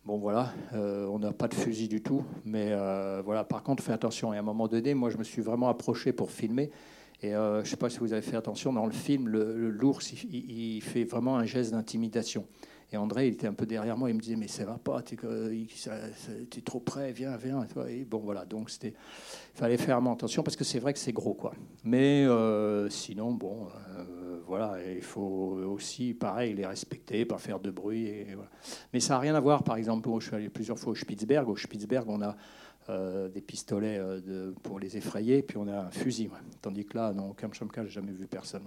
Bon, 0.05 0.17
voilà, 0.17 0.53
on 0.73 1.19
n'a 1.19 1.33
pas 1.33 1.47
de 1.47 1.53
fusil 1.53 1.87
du 1.87 2.01
tout, 2.01 2.23
mais 2.43 2.73
voilà. 3.23 3.43
Par 3.43 3.61
contre, 3.61 3.83
faites 3.83 3.93
attention. 3.93 4.33
Et 4.33 4.37
à 4.37 4.39
un 4.39 4.43
moment 4.43 4.67
donné, 4.67 4.93
moi, 4.93 5.09
je 5.09 5.17
me 5.17 5.23
suis 5.23 5.41
vraiment 5.41 5.69
approché 5.69 6.13
pour 6.13 6.31
filmer. 6.31 6.71
Et 7.21 7.35
euh, 7.35 7.55
je 7.55 7.59
ne 7.61 7.65
sais 7.65 7.77
pas 7.77 7.89
si 7.89 7.99
vous 7.99 8.13
avez 8.13 8.21
fait 8.21 8.37
attention, 8.37 8.71
dans 8.71 8.85
le 8.85 8.93
film, 8.93 9.27
l'ours, 9.27 10.13
il, 10.31 10.81
fait 10.81 11.03
vraiment 11.03 11.37
un 11.37 11.45
geste 11.45 11.71
d'intimidation. 11.71 12.45
Et 12.91 12.97
André, 12.97 13.27
il 13.27 13.33
était 13.33 13.45
un 13.45 13.53
peu 13.53 13.67
derrière 13.67 13.97
moi, 13.97 14.09
il 14.09 14.15
me 14.15 14.19
disait, 14.19 14.35
mais 14.35 14.47
ça 14.47 14.65
va 14.65 14.79
pas, 14.79 15.03
tu 15.03 15.15
es, 15.15 16.61
trop 16.61 16.79
près, 16.79 17.11
viens, 17.11 17.37
viens. 17.37 17.67
Et 17.87 18.03
bon, 18.03 18.19
voilà, 18.19 18.45
donc 18.45 18.71
il 18.83 18.93
fallait 19.53 19.77
faire 19.77 19.97
attention 19.97 20.41
parce 20.41 20.55
que 20.55 20.63
c'est 20.63 20.79
vrai 20.79 20.93
que 20.93 20.99
c'est 20.99 21.11
gros, 21.11 21.35
quoi. 21.35 21.53
Mais 21.83 22.25
euh, 22.25 22.89
sinon, 22.89 23.33
bon, 23.33 23.67
euh, 23.67 24.39
voilà, 24.47 24.77
il 24.91 25.03
faut 25.03 25.59
aussi, 25.67 26.15
pareil, 26.15 26.55
les 26.55 26.65
respecter, 26.65 27.25
pas 27.25 27.37
faire 27.37 27.59
de 27.59 27.69
bruit. 27.69 28.25
Mais 28.91 28.99
ça 29.01 29.15
n'a 29.15 29.19
rien 29.19 29.35
à 29.35 29.39
voir, 29.39 29.63
par 29.63 29.75
exemple, 29.75 30.09
je 30.19 30.25
suis 30.25 30.35
allé 30.35 30.49
plusieurs 30.49 30.79
fois 30.79 30.93
au 30.93 30.95
Spitzberg. 30.95 31.47
Au 31.47 31.55
Spitzberg, 31.55 32.09
on 32.09 32.23
a 32.23 32.35
euh, 32.89 33.29
des 33.29 33.41
pistolets 33.41 33.99
euh, 33.99 34.51
pour 34.63 34.79
les 34.79 34.97
effrayer, 34.97 35.43
puis 35.43 35.57
on 35.57 35.67
a 35.67 35.77
un 35.77 35.91
fusil. 35.91 36.29
Tandis 36.59 36.85
que 36.85 36.97
là, 36.97 37.13
non, 37.13 37.29
au 37.29 37.33
Kamchamka, 37.33 37.83
j'ai 37.85 37.91
jamais 37.91 38.11
vu 38.11 38.25
personne. 38.25 38.63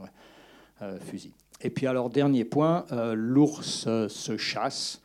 Euh, 0.80 1.00
fusil. 1.00 1.32
Et 1.60 1.70
puis 1.70 1.88
alors, 1.88 2.08
dernier 2.08 2.44
point, 2.44 2.86
l'ours 3.14 3.88
se 4.08 4.36
chasse. 4.36 5.00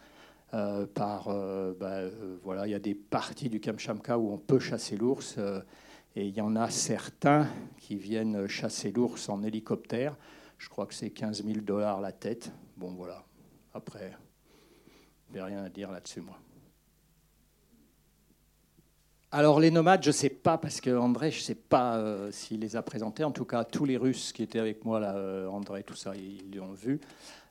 par, 0.52 1.30
bah, 1.80 2.02
voilà, 2.44 2.68
il 2.68 2.72
y 2.72 2.76
a 2.76 2.80
des 2.80 2.96
parties 2.96 3.50
du 3.50 3.60
Kamchamka 3.60 4.18
où 4.18 4.32
on 4.32 4.38
peut 4.38 4.60
chasser 4.60 4.98
l'ours, 4.98 5.38
et 6.16 6.26
il 6.26 6.36
y 6.36 6.42
en 6.42 6.56
a 6.56 6.70
certains 6.70 7.48
qui 7.78 7.96
viennent 7.96 8.48
chasser 8.48 8.92
l'ours 8.92 9.30
en 9.30 9.44
hélicoptère. 9.44 10.16
Je 10.58 10.70
crois 10.70 10.88
que 10.88 10.96
c'est 10.96 11.12
15 11.12 11.44
000 11.44 11.60
dollars 11.62 12.02
la 12.02 12.12
tête. 12.12 12.52
Bon, 12.76 12.92
voilà. 12.92 13.24
Après, 13.74 14.14
je 15.30 15.34
n'ai 15.34 15.42
rien 15.44 15.64
à 15.64 15.70
dire 15.70 15.92
là-dessus, 15.92 16.22
moi. 16.22 16.40
Alors 19.30 19.60
les 19.60 19.72
nomades, 19.72 20.04
je 20.04 20.10
ne 20.10 20.14
sais 20.14 20.30
pas, 20.30 20.58
parce 20.58 20.80
que 20.80 20.96
André, 20.98 21.32
je 21.32 21.40
ne 21.40 21.44
sais 21.44 21.56
pas 21.56 21.98
euh, 21.98 22.32
s'il 22.32 22.62
les 22.62 22.78
a 22.78 22.82
présentés. 22.82 23.26
En 23.26 23.32
tout 23.32 23.44
cas, 23.44 23.66
tous 23.66 23.84
les 23.84 23.98
Russes 23.98 24.32
qui 24.32 24.42
étaient 24.42 24.60
avec 24.60 24.86
moi, 24.86 25.02
là, 25.02 25.16
euh, 25.16 25.48
André, 25.48 25.84
tout 25.84 25.96
ça, 25.96 26.16
ils 26.16 26.56
l'ont 26.56 26.72
vu. 26.72 27.02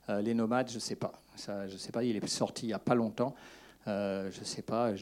Euh, 0.09 0.23
les 0.23 0.33
nomades, 0.33 0.71
je 0.71 0.77
ne 0.77 0.81
sais 0.81 0.97
pas. 0.97 1.21
Ça, 1.35 1.69
je 1.69 1.77
sais 1.77 1.93
pas. 1.93 2.03
Il 2.03 2.17
est 2.17 2.27
sorti 2.29 2.65
il 2.65 2.69
n'y 2.69 2.73
a 2.73 2.79
pas 2.79 2.95
longtemps. 2.95 3.35
je 3.87 4.27
ne 4.27 4.45
sais 4.45 4.63
pas. 4.63 4.95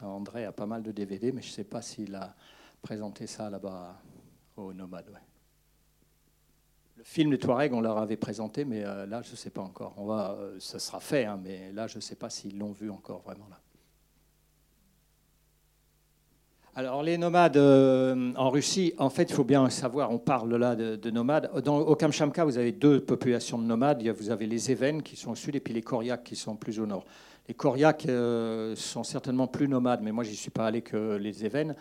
André 0.00 0.46
a 0.46 0.52
pas 0.52 0.64
mal 0.64 0.82
de 0.82 0.90
DVD, 0.90 1.32
mais 1.32 1.42
je 1.42 1.48
ne 1.48 1.52
sais 1.52 1.64
pas 1.64 1.82
s'il 1.82 2.14
a 2.14 2.34
présenté 2.80 3.26
ça 3.26 3.50
là-bas 3.50 4.00
aux 4.56 4.72
nomades. 4.72 5.12
Le 6.96 7.04
film 7.04 7.28
des 7.28 7.38
Touaregs, 7.38 7.74
on 7.74 7.82
leur 7.82 7.98
avait 7.98 8.16
présenté, 8.16 8.64
mais 8.64 8.80
là, 8.80 9.20
je 9.20 9.32
ne 9.32 9.36
sais 9.36 9.50
pas 9.50 9.60
encore. 9.60 9.92
On 9.98 10.06
va, 10.06 10.38
ça 10.60 10.78
sera 10.78 10.98
fait, 10.98 11.26
hein, 11.26 11.38
mais 11.44 11.72
là, 11.72 11.86
je 11.86 11.96
ne 11.96 12.00
sais 12.00 12.16
pas 12.16 12.30
s'ils 12.30 12.58
l'ont 12.58 12.72
vu 12.72 12.90
encore 12.90 13.20
vraiment 13.20 13.48
là. 13.50 13.60
Alors 16.78 17.02
les 17.02 17.16
nomades 17.16 17.56
euh, 17.56 18.32
en 18.36 18.50
Russie, 18.50 18.92
en 18.98 19.08
fait, 19.08 19.30
il 19.30 19.32
faut 19.32 19.44
bien 19.44 19.70
savoir, 19.70 20.10
on 20.10 20.18
parle 20.18 20.56
là 20.56 20.76
de, 20.76 21.10
nomades. 21.10 21.50
Dans, 21.64 21.78
au 21.78 21.96
Kamchamka, 21.96 22.44
vous 22.44 22.58
avez 22.58 22.70
deux 22.72 23.00
populations 23.00 23.56
de 23.56 23.64
nomades. 23.64 24.06
Vous 24.06 24.28
avez 24.28 24.46
les 24.46 24.70
Évènes 24.70 25.02
qui 25.02 25.16
sont 25.16 25.30
au 25.30 25.34
sud 25.34 25.56
et 25.56 25.60
puis 25.60 25.72
les 25.72 25.80
Koryaks 25.80 26.22
qui 26.22 26.36
sont 26.36 26.54
plus 26.54 26.78
au 26.78 26.84
nord. 26.84 27.06
Les 27.48 27.54
Koryaks 27.54 28.04
euh, 28.10 28.76
sont 28.76 29.04
certainement 29.04 29.46
plus 29.46 29.68
nomades, 29.68 30.00
mais 30.02 30.12
moi, 30.12 30.22
j'y 30.22 30.36
suis 30.36 30.50
pas 30.50 30.66
allé 30.66 30.82
que 30.82 31.16
les 31.16 31.46
Évènes. 31.46 31.74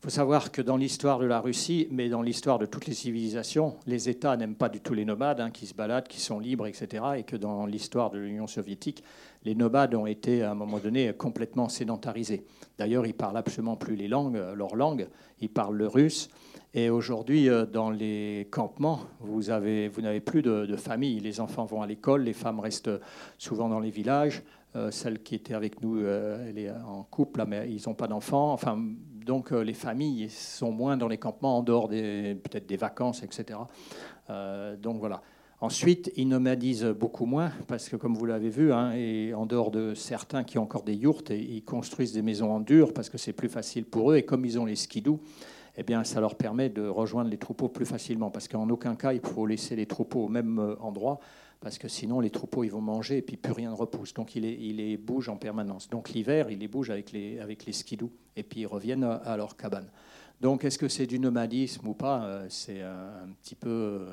Il 0.00 0.04
faut 0.04 0.10
savoir 0.10 0.50
que 0.50 0.62
dans 0.62 0.78
l'histoire 0.78 1.18
de 1.18 1.26
la 1.26 1.40
Russie, 1.40 1.86
mais 1.90 2.08
dans 2.08 2.22
l'histoire 2.22 2.58
de 2.58 2.64
toutes 2.64 2.86
les 2.86 2.94
civilisations, 2.94 3.76
les 3.86 4.08
États 4.08 4.34
n'aiment 4.34 4.54
pas 4.54 4.70
du 4.70 4.80
tout 4.80 4.94
les 4.94 5.04
nomades, 5.04 5.42
hein, 5.42 5.50
qui 5.50 5.66
se 5.66 5.74
baladent, 5.74 6.08
qui 6.08 6.20
sont 6.20 6.38
libres, 6.40 6.66
etc. 6.66 7.04
Et 7.18 7.22
que 7.22 7.36
dans 7.36 7.66
l'histoire 7.66 8.08
de 8.10 8.18
l'Union 8.18 8.46
soviétique, 8.46 9.04
les 9.44 9.54
nomades 9.54 9.94
ont 9.94 10.06
été 10.06 10.42
à 10.42 10.52
un 10.52 10.54
moment 10.54 10.78
donné 10.78 11.12
complètement 11.12 11.68
sédentarisés. 11.68 12.46
D'ailleurs, 12.78 13.04
ils 13.04 13.12
parlent 13.12 13.36
absolument 13.36 13.76
plus 13.76 13.94
les 13.94 14.08
langues, 14.08 14.38
euh, 14.38 14.54
leur 14.54 14.74
langue, 14.74 15.06
ils 15.42 15.50
parlent 15.50 15.76
le 15.76 15.86
russe. 15.86 16.30
Et 16.72 16.88
aujourd'hui, 16.88 17.50
euh, 17.50 17.66
dans 17.66 17.90
les 17.90 18.48
campements, 18.50 19.00
vous, 19.18 19.50
avez, 19.50 19.88
vous 19.88 20.00
n'avez 20.00 20.20
plus 20.20 20.40
de, 20.40 20.64
de, 20.64 20.76
famille. 20.76 21.20
Les 21.20 21.40
enfants 21.40 21.66
vont 21.66 21.82
à 21.82 21.86
l'école, 21.86 22.22
les 22.22 22.32
femmes 22.32 22.60
restent 22.60 22.90
souvent 23.36 23.68
dans 23.68 23.80
les 23.80 23.90
villages. 23.90 24.42
Euh, 24.76 24.90
celle 24.90 25.22
qui 25.22 25.34
était 25.34 25.52
avec 25.52 25.82
nous, 25.82 25.98
elle 26.06 26.56
est 26.56 26.70
en 26.70 27.02
couple, 27.02 27.44
mais 27.46 27.70
ils 27.70 27.82
n'ont 27.86 27.94
pas 27.94 28.06
d'enfants. 28.06 28.54
Enfin, 28.54 28.82
donc 29.24 29.52
euh, 29.52 29.62
les 29.62 29.74
familles 29.74 30.28
sont 30.30 30.72
moins 30.72 30.96
dans 30.96 31.08
les 31.08 31.18
campements 31.18 31.58
en 31.58 31.62
dehors 31.62 31.88
des, 31.88 32.36
peut-être 32.42 32.66
des 32.66 32.76
vacances, 32.76 33.22
etc. 33.22 33.58
Euh, 34.28 34.76
donc 34.76 34.98
voilà. 34.98 35.22
Ensuite, 35.62 36.10
ils 36.16 36.26
nomadisent 36.26 36.86
beaucoup 36.86 37.26
moins 37.26 37.52
parce 37.68 37.90
que, 37.90 37.96
comme 37.96 38.14
vous 38.14 38.24
l'avez 38.24 38.48
vu, 38.48 38.72
hein, 38.72 38.94
en 39.36 39.44
dehors 39.44 39.70
de 39.70 39.92
certains 39.92 40.42
qui 40.42 40.56
ont 40.56 40.62
encore 40.62 40.84
des 40.84 40.94
yourtes, 40.94 41.30
ils 41.30 41.62
construisent 41.62 42.14
des 42.14 42.22
maisons 42.22 42.50
en 42.50 42.60
dur 42.60 42.94
parce 42.94 43.10
que 43.10 43.18
c'est 43.18 43.34
plus 43.34 43.50
facile 43.50 43.84
pour 43.84 44.10
eux. 44.10 44.16
Et 44.16 44.22
comme 44.22 44.46
ils 44.46 44.58
ont 44.58 44.64
les 44.64 44.76
skidoo, 44.76 45.20
eh 45.76 45.82
bien, 45.82 46.02
ça 46.04 46.20
leur 46.20 46.34
permet 46.34 46.68
de 46.68 46.86
rejoindre 46.86 47.30
les 47.30 47.38
troupeaux 47.38 47.68
plus 47.68 47.86
facilement 47.86 48.30
parce 48.30 48.48
qu'en 48.48 48.68
aucun 48.70 48.96
cas, 48.96 49.12
il 49.12 49.20
faut 49.20 49.46
laisser 49.46 49.76
les 49.76 49.86
troupeaux 49.86 50.24
au 50.24 50.28
même 50.28 50.58
euh, 50.58 50.76
endroit 50.80 51.20
parce 51.60 51.78
que 51.78 51.88
sinon 51.88 52.20
les 52.20 52.30
troupeaux 52.30 52.64
ils 52.64 52.70
vont 52.70 52.80
manger 52.80 53.18
et 53.18 53.22
puis 53.22 53.36
plus 53.36 53.52
rien 53.52 53.70
ne 53.70 53.76
repousse. 53.76 54.14
Donc 54.14 54.34
il 54.34 54.42
les, 54.42 54.52
il 54.54 54.96
bouge 54.96 55.28
en 55.28 55.36
permanence. 55.36 55.88
Donc 55.88 56.10
l'hiver, 56.10 56.50
il 56.50 56.58
les 56.58 56.68
bouge 56.68 56.90
avec 56.90 57.12
les, 57.12 57.38
avec 57.38 57.66
skidoo 57.70 58.10
et 58.36 58.42
puis 58.42 58.60
ils 58.60 58.66
reviennent 58.66 59.04
à 59.04 59.36
leur 59.36 59.56
cabane. 59.56 59.90
Donc 60.40 60.64
est-ce 60.64 60.78
que 60.78 60.88
c'est 60.88 61.06
du 61.06 61.18
nomadisme 61.18 61.86
ou 61.86 61.94
pas? 61.94 62.24
Euh, 62.24 62.46
C'est 62.48 62.80
un, 62.82 63.28
petit 63.42 63.54
peu... 63.54 64.08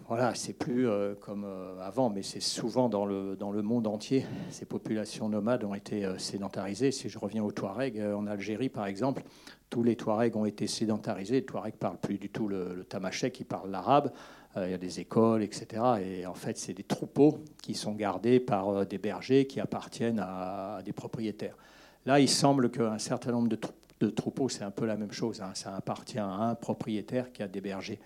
Euh, 0.00 0.04
voilà, 0.08 0.34
c'est 0.34 0.52
plus 0.52 0.88
euh, 0.88 1.14
comme 1.14 1.46
avant, 1.80 2.10
mais 2.10 2.22
c'est 2.22 2.40
souvent 2.40 2.88
dans 2.88 3.04
le, 3.04 3.36
dans 3.36 3.50
le 3.50 3.62
monde 3.62 3.86
entier. 3.86 4.24
Ces 4.50 4.66
populations 4.66 5.28
nomades 5.28 5.64
ont 5.64 5.74
été 5.74 6.06
sédentarisées. 6.18 6.92
Si 6.92 7.08
je 7.08 7.18
reviens 7.18 7.44
aux 7.44 7.52
Touaregs, 7.52 8.00
en 8.00 8.26
Algérie 8.26 8.68
par 8.68 8.86
exemple, 8.86 9.22
tous 9.68 9.82
les 9.82 9.96
Touaregs 9.96 10.36
ont 10.36 10.46
été 10.46 10.66
sédentarisés. 10.66 11.36
Les 11.36 11.44
Touaregs 11.44 11.74
ne 11.74 11.78
parlent 11.78 12.00
plus 12.00 12.18
du 12.18 12.28
tout 12.28 12.48
le, 12.48 12.74
le 12.74 12.84
tamashek, 12.84 13.40
ils 13.40 13.44
parlent 13.44 13.70
l'arabe. 13.70 14.12
Euh, 14.56 14.66
il 14.66 14.70
y 14.72 14.74
a 14.74 14.78
des 14.78 14.98
écoles, 14.98 15.42
etc. 15.42 15.82
Et 16.02 16.26
en 16.26 16.34
fait, 16.34 16.58
c'est 16.58 16.74
des 16.74 16.82
troupeaux 16.82 17.44
qui 17.62 17.74
sont 17.74 17.92
gardés 17.92 18.40
par 18.40 18.68
euh, 18.68 18.84
des 18.84 18.98
bergers 18.98 19.46
qui 19.46 19.60
appartiennent 19.60 20.18
à 20.18 20.80
des 20.84 20.92
propriétaires. 20.92 21.56
Là, 22.04 22.18
il 22.18 22.28
semble 22.28 22.70
qu'un 22.70 22.98
certain 22.98 23.30
nombre 23.30 23.48
de, 23.48 24.10
troupeaux, 24.10 24.48
c'est 24.48 24.64
un 24.64 24.72
peu 24.72 24.86
la 24.86 24.96
même 24.96 25.12
chose. 25.12 25.40
Hein. 25.40 25.52
Ça 25.54 25.76
appartient 25.76 26.18
à 26.18 26.26
un 26.26 26.54
propriétaire 26.56 27.30
qui 27.32 27.42
a 27.42 27.48
des 27.48 27.60
bergers. 27.60 28.00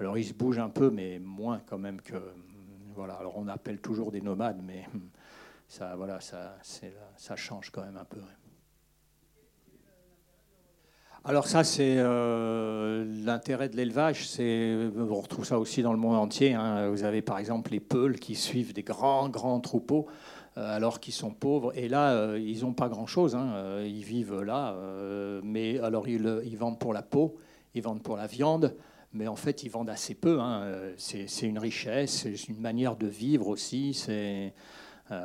Alors, 0.00 0.16
ils 0.16 0.24
se 0.24 0.32
bougent 0.32 0.58
un 0.58 0.70
peu, 0.70 0.88
mais 0.88 1.18
moins 1.18 1.60
quand 1.66 1.76
même 1.76 2.00
que. 2.00 2.16
Voilà. 2.94 3.14
Alors, 3.14 3.36
on 3.36 3.48
appelle 3.48 3.80
toujours 3.80 4.10
des 4.10 4.22
nomades, 4.22 4.60
mais 4.62 4.88
ça, 5.68 5.94
voilà, 5.94 6.20
ça, 6.20 7.36
change 7.36 7.70
quand 7.70 7.82
même 7.82 7.98
un 7.98 8.04
peu. 8.04 8.20
Alors 11.22 11.46
ça, 11.46 11.64
c'est 11.64 11.96
euh, 11.98 13.04
l'intérêt 13.26 13.68
de 13.68 13.76
l'élevage. 13.76 14.26
on 14.38 15.20
retrouve 15.20 15.44
ça 15.44 15.58
aussi 15.58 15.82
dans 15.82 15.92
le 15.92 15.98
monde 15.98 16.16
entier. 16.16 16.54
Hein. 16.54 16.88
Vous 16.88 17.04
avez 17.04 17.20
par 17.20 17.36
exemple 17.36 17.72
les 17.72 17.80
peuls 17.80 18.18
qui 18.18 18.34
suivent 18.34 18.72
des 18.72 18.82
grands, 18.82 19.28
grands 19.28 19.60
troupeaux. 19.60 20.06
alors 20.56 20.98
qu'ils 21.00 21.12
sont 21.12 21.34
pauvres. 21.34 21.76
Et 21.76 21.90
là, 21.90 22.38
ils 22.38 22.62
n'ont 22.62 22.72
pas 22.72 22.88
grand-chose. 22.88 23.34
Hein. 23.34 23.82
Ils 23.84 24.02
vivent 24.02 24.40
là, 24.40 24.74
mais 25.42 25.78
alors 25.80 26.08
ils, 26.08 26.56
vendent 26.56 26.78
pour 26.78 26.94
la 26.94 27.02
peau, 27.02 27.36
ils 27.74 27.82
vendent 27.82 28.02
pour 28.02 28.16
la 28.16 28.26
viande, 28.26 28.74
mais 29.12 29.26
en 29.28 29.36
fait, 29.36 29.62
ils 29.62 29.70
vendent 29.70 29.90
assez 29.90 30.14
peu. 30.14 30.40
Hein. 30.40 30.92
C'est 30.96 31.46
une 31.46 31.58
richesse, 31.58 32.22
c'est 32.22 32.48
une 32.48 32.60
manière 32.60 32.96
de 32.96 33.06
vivre 33.06 33.48
aussi. 33.48 33.94
C'est 33.94 34.54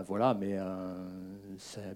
voilà, 0.07 0.33
mais 0.33 0.57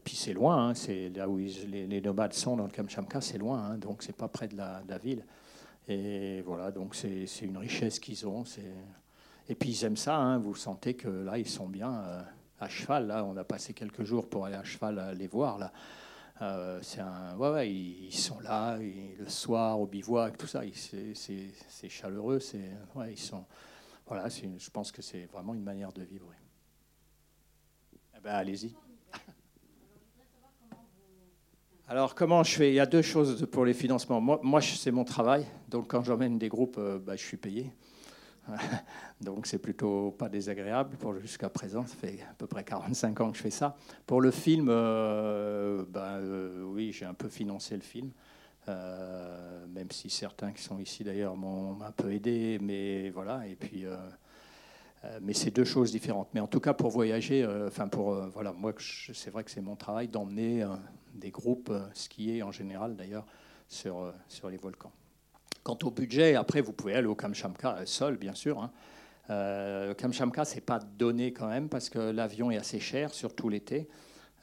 puis 0.04 0.16
c'est 0.16 0.34
loin. 0.34 0.70
Hein. 0.70 0.74
C'est 0.76 1.10
là 1.10 1.28
où 1.28 1.38
les, 1.38 2.02
nomades 2.02 2.34
sont 2.34 2.56
dans 2.56 2.66
le 2.66 2.70
Kamchamka, 2.70 3.22
c'est 3.22 3.40
loin, 3.40 3.64
hein. 3.64 3.78
donc 3.78 4.04
c'est 4.04 4.16
pas 4.16 4.28
près 4.28 4.48
de 4.48 4.56
la, 4.56 4.82
de 4.84 4.90
la 4.90 4.98
ville. 5.00 5.24
Et 5.88 6.42
voilà, 6.42 6.70
donc 6.70 6.94
c'est 6.94 7.26
une 7.42 7.58
richesse 7.58 8.00
qu'ils 8.00 8.28
ont. 8.28 8.44
Et 9.48 9.56
puis 9.56 9.70
ils 9.70 9.86
aiment 9.86 9.98
ça, 9.98 10.16
hein. 10.16 10.38
vous 10.38 10.54
sentez 10.54 10.94
que 10.94 11.08
là, 11.08 11.40
ils 11.40 11.50
sont 11.50 11.68
bien 11.68 11.92
euh, 11.92 12.22
à 12.60 12.70
cheval. 12.70 13.08
Là, 13.08 13.26
on 13.26 13.36
a 13.36 13.44
passé 13.44 13.74
quelques 13.74 14.04
jours 14.04 14.30
pour 14.30 14.46
aller 14.46 14.56
à 14.56 14.64
cheval 14.64 15.16
les 15.18 15.28
voir. 15.28 15.58
Là. 15.58 15.74
Euh, 16.42 16.82
un, 17.00 17.36
ouais, 17.38 17.70
ils, 17.70 18.14
sont 18.14 18.40
là, 18.40 18.78
le 18.78 19.28
soir 19.28 19.80
au 19.80 19.86
bivouac, 19.86 20.38
tout 20.38 20.48
ça, 20.48 20.62
c'est 20.74 21.90
chaleureux. 21.90 22.40
Ouais, 22.96 23.12
ils 23.12 23.20
sont, 23.20 23.46
voilà, 24.08 24.30
je 24.30 24.70
pense 24.70 24.92
que 24.92 25.02
c'est 25.02 25.26
vraiment 25.26 25.54
une 25.54 25.64
manière 25.64 25.92
de 25.92 26.04
vivre. 26.04 26.28
Eh 28.16 28.22
ben, 28.22 28.36
allez-y. 28.36 28.74
Alors, 31.90 32.14
comment 32.16 32.44
je 32.44 32.56
fais? 32.56 32.72
Il 32.72 32.76
y 32.76 32.80
a 32.80 32.86
deux 32.86 33.02
choses 33.02 33.48
pour 33.52 33.66
les 33.66 33.74
financements. 33.74 34.22
Moi, 34.22 34.40
moi 34.44 34.62
c'est 34.62 34.92
mon 34.92 35.04
travail. 35.04 35.46
Donc, 35.68 35.88
quand 35.88 36.04
j'emmène 36.04 36.38
des 36.38 36.48
groupes, 36.48 36.78
euh, 36.78 37.00
bah, 37.00 37.16
je 37.16 37.24
suis 37.26 37.38
payé. 37.38 37.74
Donc, 39.22 39.48
c'est 39.48 39.60
plutôt 39.60 40.12
pas 40.12 40.30
désagréable 40.30 40.98
pour 40.98 41.18
jusqu'à 41.20 41.50
présent. 41.50 41.86
Ça 41.86 41.96
fait 41.96 42.20
à 42.30 42.34
peu 42.34 42.48
près 42.48 42.64
45 42.64 43.22
ans 43.22 43.32
que 43.32 43.38
je 43.38 43.42
fais 43.42 43.50
ça. 43.50 43.76
Pour 44.06 44.22
le 44.22 44.32
film, 44.32 44.68
euh, 44.70 45.84
bah, 45.88 46.16
euh, 46.18 46.64
oui, 46.64 46.92
j'ai 46.92 47.06
un 47.06 47.14
peu 47.14 47.30
financé 47.30 47.76
le 47.76 47.82
film. 47.82 48.12
même 48.68 49.92
si 49.92 50.10
certains 50.10 50.52
qui 50.52 50.62
sont 50.62 50.80
ici 50.80 51.04
d'ailleurs 51.04 51.36
m'ont 51.36 51.82
un 51.82 51.92
peu 51.92 52.12
aidé, 52.14 52.60
mais 52.62 53.10
voilà. 53.10 53.48
Et 53.48 53.56
puis, 53.56 53.86
mais 55.22 55.34
c'est 55.34 55.52
deux 55.52 55.66
choses 55.66 55.92
différentes. 55.92 56.30
Mais 56.34 56.40
en 56.40 56.48
tout 56.48 56.60
cas, 56.60 56.74
pour 56.74 56.90
voyager, 56.92 57.48
enfin 57.68 57.88
pour 57.88 58.14
voilà, 58.28 58.52
moi, 58.54 58.74
c'est 58.78 59.32
vrai 59.32 59.44
que 59.44 59.52
c'est 59.52 59.62
mon 59.62 59.76
travail 59.76 60.08
d'emmener 60.08 60.66
des 61.14 61.32
groupes 61.32 61.70
euh, 61.70 61.86
skiés 61.94 62.44
en 62.44 62.52
général 62.52 62.96
d'ailleurs 62.96 63.26
sur, 63.68 64.00
euh, 64.00 64.12
sur 64.28 64.50
les 64.50 64.58
volcans. 64.58 64.92
Quant 65.70 65.78
au 65.84 65.92
budget, 65.92 66.34
après 66.34 66.62
vous 66.62 66.74
pouvez 66.74 66.96
aller 66.96 67.06
au 67.06 67.14
Kamchamka 67.14 67.76
euh, 67.76 67.86
seul 67.86 68.18
bien 68.18 68.34
sûr. 68.34 68.60
Hein. 68.60 68.72
Euh, 69.30 69.94
Kamchamka, 69.94 70.44
c'est 70.44 70.62
pas 70.62 70.80
donné 70.80 71.32
quand 71.32 71.48
même 71.48 71.70
parce 71.70 71.90
que 71.90 72.00
l'avion 72.00 72.50
est 72.50 72.58
assez 72.58 72.80
cher, 72.80 73.14
surtout 73.14 73.50
l'été. 73.50 73.88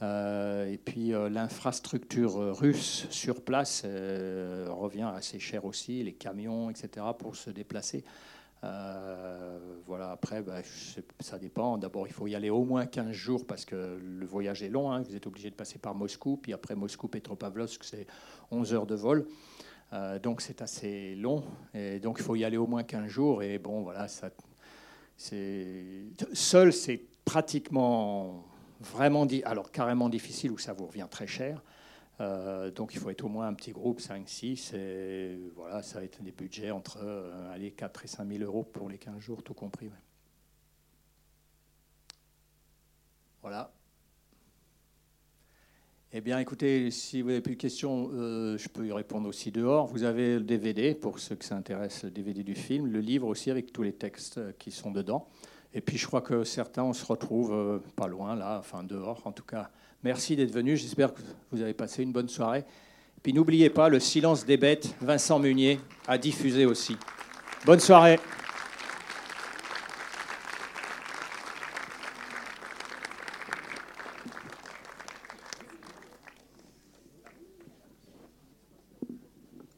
et 0.02 0.80
puis 0.84 1.08
l'infrastructure 1.08 2.56
russe 2.56 3.08
sur 3.10 3.40
place 3.40 3.84
revient 3.84 5.10
assez 5.16 5.40
cher 5.40 5.64
aussi, 5.64 6.04
les 6.04 6.12
camions, 6.12 6.70
etc., 6.70 7.04
pour 7.18 7.34
se 7.34 7.50
déplacer. 7.50 8.04
Euh, 8.64 9.58
voilà, 9.84 10.10
après, 10.10 10.42
bah, 10.42 10.60
ça 11.20 11.38
dépend. 11.38 11.78
D'abord, 11.78 12.06
il 12.06 12.12
faut 12.12 12.26
y 12.26 12.34
aller 12.34 12.50
au 12.50 12.64
moins 12.64 12.86
15 12.86 13.12
jours 13.12 13.46
parce 13.46 13.64
que 13.64 13.98
le 14.00 14.26
voyage 14.26 14.62
est 14.62 14.68
long. 14.68 14.90
Hein. 14.90 15.02
Vous 15.02 15.14
êtes 15.14 15.26
obligé 15.26 15.50
de 15.50 15.54
passer 15.54 15.78
par 15.78 15.94
Moscou, 15.94 16.36
puis 16.36 16.52
après 16.52 16.74
Moscou, 16.74 17.08
Petropavlovsk, 17.08 17.84
c'est 17.84 18.06
11 18.50 18.74
heures 18.74 18.86
de 18.86 18.94
vol. 18.94 19.26
Euh, 19.92 20.18
donc 20.18 20.40
c'est 20.40 20.62
assez 20.62 21.14
long. 21.14 21.44
Et 21.74 22.00
donc 22.00 22.16
il 22.18 22.24
faut 22.24 22.36
y 22.36 22.44
aller 22.44 22.56
au 22.56 22.66
moins 22.66 22.82
15 22.82 23.06
jours. 23.06 23.42
Et 23.42 23.58
bon, 23.58 23.82
voilà, 23.82 24.08
ça, 24.08 24.30
seul, 25.16 26.72
c'est 26.72 27.02
pratiquement 27.24 28.44
vraiment, 28.80 29.26
alors 29.44 29.70
carrément 29.70 30.08
difficile 30.08 30.52
où 30.52 30.58
ça 30.58 30.72
vous 30.72 30.86
revient 30.86 31.08
très 31.10 31.26
cher. 31.26 31.62
Euh, 32.20 32.70
donc 32.70 32.94
il 32.94 33.00
faut 33.00 33.10
être 33.10 33.24
au 33.24 33.28
moins 33.28 33.46
un 33.46 33.54
petit 33.54 33.72
groupe, 33.72 34.00
5-6, 34.00 34.74
et 34.74 35.38
voilà, 35.54 35.82
ça 35.82 35.98
va 35.98 36.04
être 36.04 36.22
des 36.22 36.32
budgets 36.32 36.70
entre 36.70 36.98
euh, 37.02 37.52
allez, 37.52 37.72
4 37.72 38.04
et 38.04 38.08
5 38.08 38.26
000 38.26 38.42
euros 38.42 38.62
pour 38.64 38.88
les 38.88 38.96
15 38.96 39.18
jours, 39.18 39.42
tout 39.42 39.52
compris. 39.52 39.90
Voilà. 43.42 43.70
Eh 46.18 46.22
bien, 46.22 46.38
écoutez, 46.38 46.90
si 46.90 47.20
vous 47.20 47.28
n'avez 47.28 47.42
plus 47.42 47.56
de 47.56 47.60
questions, 47.60 48.08
euh, 48.14 48.56
je 48.56 48.70
peux 48.70 48.86
y 48.86 48.90
répondre 48.90 49.28
aussi 49.28 49.52
dehors. 49.52 49.86
Vous 49.86 50.02
avez 50.02 50.36
le 50.36 50.44
DVD, 50.44 50.94
pour 50.94 51.18
ceux 51.18 51.34
que 51.34 51.44
ça 51.44 51.56
intéresse, 51.56 52.04
le 52.04 52.10
DVD 52.10 52.42
du 52.42 52.54
film, 52.54 52.86
le 52.86 53.00
livre 53.00 53.28
aussi 53.28 53.50
avec 53.50 53.70
tous 53.70 53.82
les 53.82 53.92
textes 53.92 54.40
qui 54.58 54.70
sont 54.70 54.90
dedans. 54.90 55.28
Et 55.74 55.82
puis, 55.82 55.98
je 55.98 56.06
crois 56.06 56.22
que 56.22 56.42
certains, 56.42 56.84
on 56.84 56.94
se 56.94 57.04
retrouve 57.04 57.82
pas 57.96 58.06
loin, 58.06 58.34
là, 58.34 58.56
enfin 58.58 58.82
dehors 58.82 59.20
en 59.26 59.32
tout 59.32 59.44
cas. 59.44 59.68
Merci 60.04 60.36
d'être 60.36 60.52
venu. 60.52 60.78
J'espère 60.78 61.12
que 61.12 61.20
vous 61.52 61.60
avez 61.60 61.74
passé 61.74 62.02
une 62.02 62.12
bonne 62.12 62.30
soirée. 62.30 62.64
Puis 63.22 63.34
n'oubliez 63.34 63.68
pas, 63.68 63.90
le 63.90 64.00
silence 64.00 64.46
des 64.46 64.56
bêtes, 64.56 64.94
Vincent 65.02 65.38
Munier 65.38 65.80
a 66.08 66.16
diffusé 66.16 66.64
aussi. 66.64 66.96
Bonne 67.66 67.80
soirée. 67.80 68.18